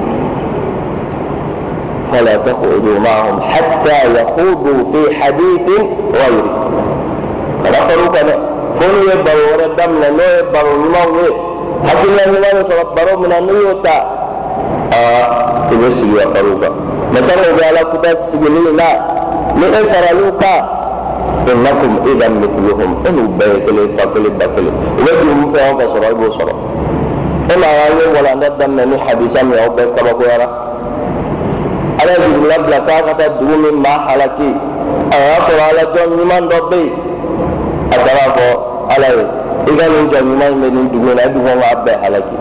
فلا 2.15 2.37
تقعدوا 2.37 2.99
معهم 3.01 3.41
حتى 3.41 3.99
يخوضوا 4.15 4.93
في 4.93 5.15
حديث 5.15 5.67
غيره 6.15 6.64
kada 7.65 7.79
faru 7.89 8.07
kana 8.13 8.35
fonu 8.79 8.99
ye 9.09 9.15
baro 9.25 9.43
wɛrɛ 9.51 9.67
daminɛ 9.77 10.09
n'o 10.17 10.25
ye 10.37 10.43
baro 10.53 10.71
ɲumanw 10.83 11.13
ye 11.25 11.31
hakilina 11.89 12.23
ɲuman 12.33 12.53
bɛ 12.57 12.63
sɔrɔ 12.69 12.85
baro 12.95 13.13
min 13.21 13.29
na 13.33 13.39
n'u 13.41 13.55
y'o 13.65 13.75
ta 13.81 13.97
aa 14.93 15.73
i 15.73 15.75
bɛ 15.81 15.87
sigi 15.97 16.15
ka 16.21 16.27
faru 16.35 16.53
kan 16.61 16.73
mɛ 17.13 17.19
tana 17.29 17.49
bɛ 17.57 17.63
ala 17.71 17.83
kuta 17.91 18.11
sigili 18.29 18.61
la 18.77 18.91
ni 19.57 19.65
e 19.65 19.81
faral'u 19.91 20.29
kan 20.37 20.61
innakum 21.49 21.93
idan 22.13 22.33
mithluhum 22.41 22.91
e 23.07 23.09
n'u 23.17 23.23
bɛɛ 23.39 23.55
ye 23.55 23.61
kelen 23.65 23.89
fa 23.97 24.05
kelen 24.13 24.33
ba 24.39 24.47
kelen 24.55 24.75
u 24.99 25.01
bɛ 25.05 25.11
jurumu 25.21 25.47
fɛn 25.53 25.65
o 25.65 25.73
fɛn 25.79 25.89
sɔrɔ 25.95 26.07
i 26.13 26.15
b'o 26.21 26.29
sɔrɔ 26.37 26.55
e 27.49 27.55
n'a 27.57 27.69
y'an 27.79 27.93
ye 27.99 28.05
walanda 28.15 28.49
daminɛ 28.59 28.85
ni 28.91 28.97
hadisa 29.07 29.41
min 29.45 29.59
aw 29.59 29.69
bɛɛ 29.77 29.89
kabakoyara 29.97 30.47
ala 32.01 32.13
ye 32.13 32.27
jurula 32.29 32.57
bila 32.65 32.79
k'a 32.87 33.03
ka 33.09 33.13
taa 33.19 33.29
dugu 33.41 33.57
min 33.57 33.77
maa 33.81 33.99
halaki 34.09 34.51
a 35.15 35.17
y'a 35.17 35.39
sɔrɔ 35.47 35.63
ala 35.71 35.83
jɔn 35.95 36.11
ɲuman 36.19 36.45
dɔ 36.51 36.59
bɛ 36.71 36.77
yen 36.77 37.14
a 37.95 37.97
taara 38.05 38.27
fɔ 38.37 38.47
ala 38.95 39.09
ye 39.17 39.25
i 39.71 39.73
ka 39.79 39.85
nin 39.93 40.05
jɔn 40.11 40.25
ɲuman 40.29 40.51
in 40.53 40.61
bɛ 40.63 40.69
nin 40.75 40.87
dugu 40.93 41.09
in 41.11 41.17
na 41.17 41.23
e 41.23 41.29
dugu 41.35 41.47
kɔnɔ 41.49 41.65
a 41.73 41.77
bɛɛ 41.85 41.95
halaki 42.03 42.37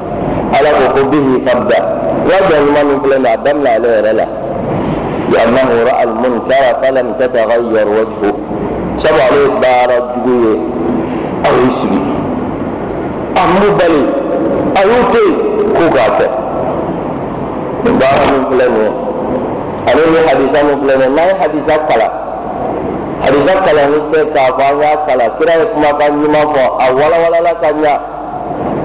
ala 0.57 0.69
ko 0.77 0.85
ko 0.93 1.01
bihi 1.11 1.33
fabda 1.45 1.77
n 2.25 2.29
ka 2.29 2.37
jɔn 2.49 2.61
ɲuman 2.65 2.83
min 2.87 2.99
filɛ 3.03 3.17
nin 3.17 3.25
ye 3.25 3.33
a 3.33 3.37
daminɛ 3.45 3.69
ale 3.75 3.87
yɛrɛ 3.97 4.13
la 4.19 4.25
لأنه 5.33 5.69
رأى 5.89 6.03
المنكر 6.03 6.63
فلم 6.81 7.07
تتغير 7.19 7.87
وجهه 7.89 8.33
sabu 8.97 9.17
ale 9.17 9.39
ye 9.41 9.49
baara 9.61 9.97
jugu 10.13 10.33
ye 10.45 10.53
aw 11.47 11.53
y'i 11.57 11.71
sigi 11.73 12.01
a 13.33 13.41
m'u 13.49 13.67
bali 13.79 14.03
a 14.77 14.81
y'u 14.85 14.99
to 15.11 15.21
yen 15.25 15.35
k'u 15.73 15.85
k'a 15.95 16.07
kɛ 16.17 16.27
nin 17.83 17.95
baara 17.97 18.25
min 18.31 18.43
filɛ 18.49 18.65
nin 18.69 18.81
ye 18.85 18.91
ale 19.89 20.01
ni 20.13 20.19
hadisa 20.27 20.59
min 20.67 20.77
filɛ 20.81 20.93
nin 20.97 21.09
ye 21.09 21.15
n'an 21.15 21.27
ye 21.27 21.33
hadisa 21.41 21.73
kalan 21.89 22.11
hadisa 23.43 23.61
kalanni 23.65 23.97
tɛ 24.11 24.19
k'a 24.33 24.45
fɔ 24.57 24.63
an 24.71 24.79
y'a 24.79 24.97
kalan 25.07 25.29
kira 25.37 25.53
ye 25.59 25.65
kumakan 25.73 26.11
ɲuman 26.21 26.47
fɔ 26.53 26.63
a 26.79 26.85
walawalala 26.93 27.53
ka 27.61 27.69
ɲa 27.71 27.93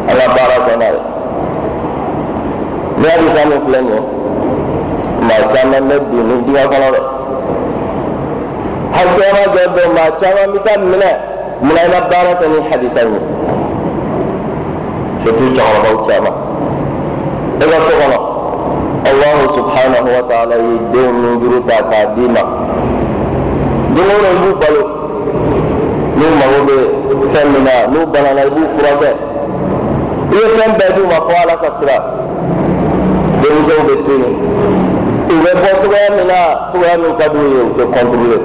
an 0.09 0.17
ka 0.19 0.27
baara 0.35 0.57
kɛ 0.67 0.77
n'a 0.79 0.87
ye 0.95 1.01
ni 2.99 3.09
hadisa 3.09 3.47
min 3.49 3.61
filɛ 3.67 3.81
nin 3.81 3.93
ye 3.95 4.01
maa 5.27 5.43
caman 5.55 5.83
bɛ 5.89 5.97
bin 6.11 6.23
ni 6.29 6.35
diɲɛ 6.47 6.65
kɔnɔ 6.71 6.89
dɛ 6.95 7.01
hakɛma 8.97 9.43
dɔ 9.55 9.63
bɛ 9.77 9.83
maa 9.95 10.11
caman 10.21 10.51
bɛ 10.53 10.59
taa 10.65 10.79
minɛ 10.79 11.11
munna 11.63 11.81
i 11.85 11.89
ma 11.89 12.01
baara 12.11 12.33
kɛ 12.41 12.47
ni 12.53 12.59
hadisa 12.71 13.01
in 13.03 13.15
ye 13.15 13.21
surtout 15.25 15.51
cɛkɔrɔbaw 15.55 15.97
caman 16.09 16.35
e 17.61 17.65
ka 17.71 17.79
so 17.87 17.93
kɔnɔ 18.01 18.19
allahu 19.09 19.43
subhanahu 19.57 20.09
wa 20.17 20.23
ta'ala 20.29 20.57
ye 20.57 20.75
denw 20.93 21.13
ni 21.23 21.31
juru 21.41 21.63
ta 21.67 21.77
k'a 21.91 22.15
d'i 22.15 22.27
ma 22.29 22.68
don 24.09 24.25
i 24.31 24.35
b'u 24.43 24.51
balo 24.61 24.83
n'u 26.19 26.27
mago 26.41 26.59
bɛ 26.69 26.77
fɛn 27.33 27.47
min 27.53 27.63
na 27.65 27.75
n'u 27.93 28.07
banana 28.13 28.43
i 28.47 28.51
b'u 28.55 28.63
furakɛ 28.75 29.11
i 30.33 30.37
ye 30.37 30.45
fɛn 30.57 30.71
bɛɛ 30.79 30.91
d'u 30.97 31.03
ma 31.11 31.19
fo 31.27 31.33
ala 31.43 31.55
ka 31.63 31.69
sira 31.79 31.97
denmisɛnw 33.43 33.83
bɛ 33.89 33.95
to 34.07 34.13
yen 34.23 34.35
u 35.33 35.35
bɛ 35.45 35.51
bɔ 35.63 35.71
cogoya 35.81 36.09
min 36.17 36.27
na 36.27 36.39
cogoya 36.73 36.97
min 37.03 37.13
ka 37.19 37.27
d'u 37.33 37.43
ye 37.55 37.61
u 37.69 37.71
tɛ 37.79 37.85
contribuer 37.95 38.41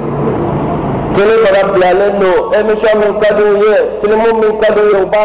tele 1.14 1.34
fana 1.44 1.62
bilalen 1.72 2.12
don 2.20 2.36
émission 2.58 2.94
min 3.02 3.12
ka 3.20 3.34
d'u 3.34 3.46
ye 3.62 3.74
filimu 4.00 4.28
min 4.40 4.58
ka 4.60 4.68
d'u 4.74 4.82
ye 4.90 4.96
u 5.02 5.06
b'a 5.06 5.23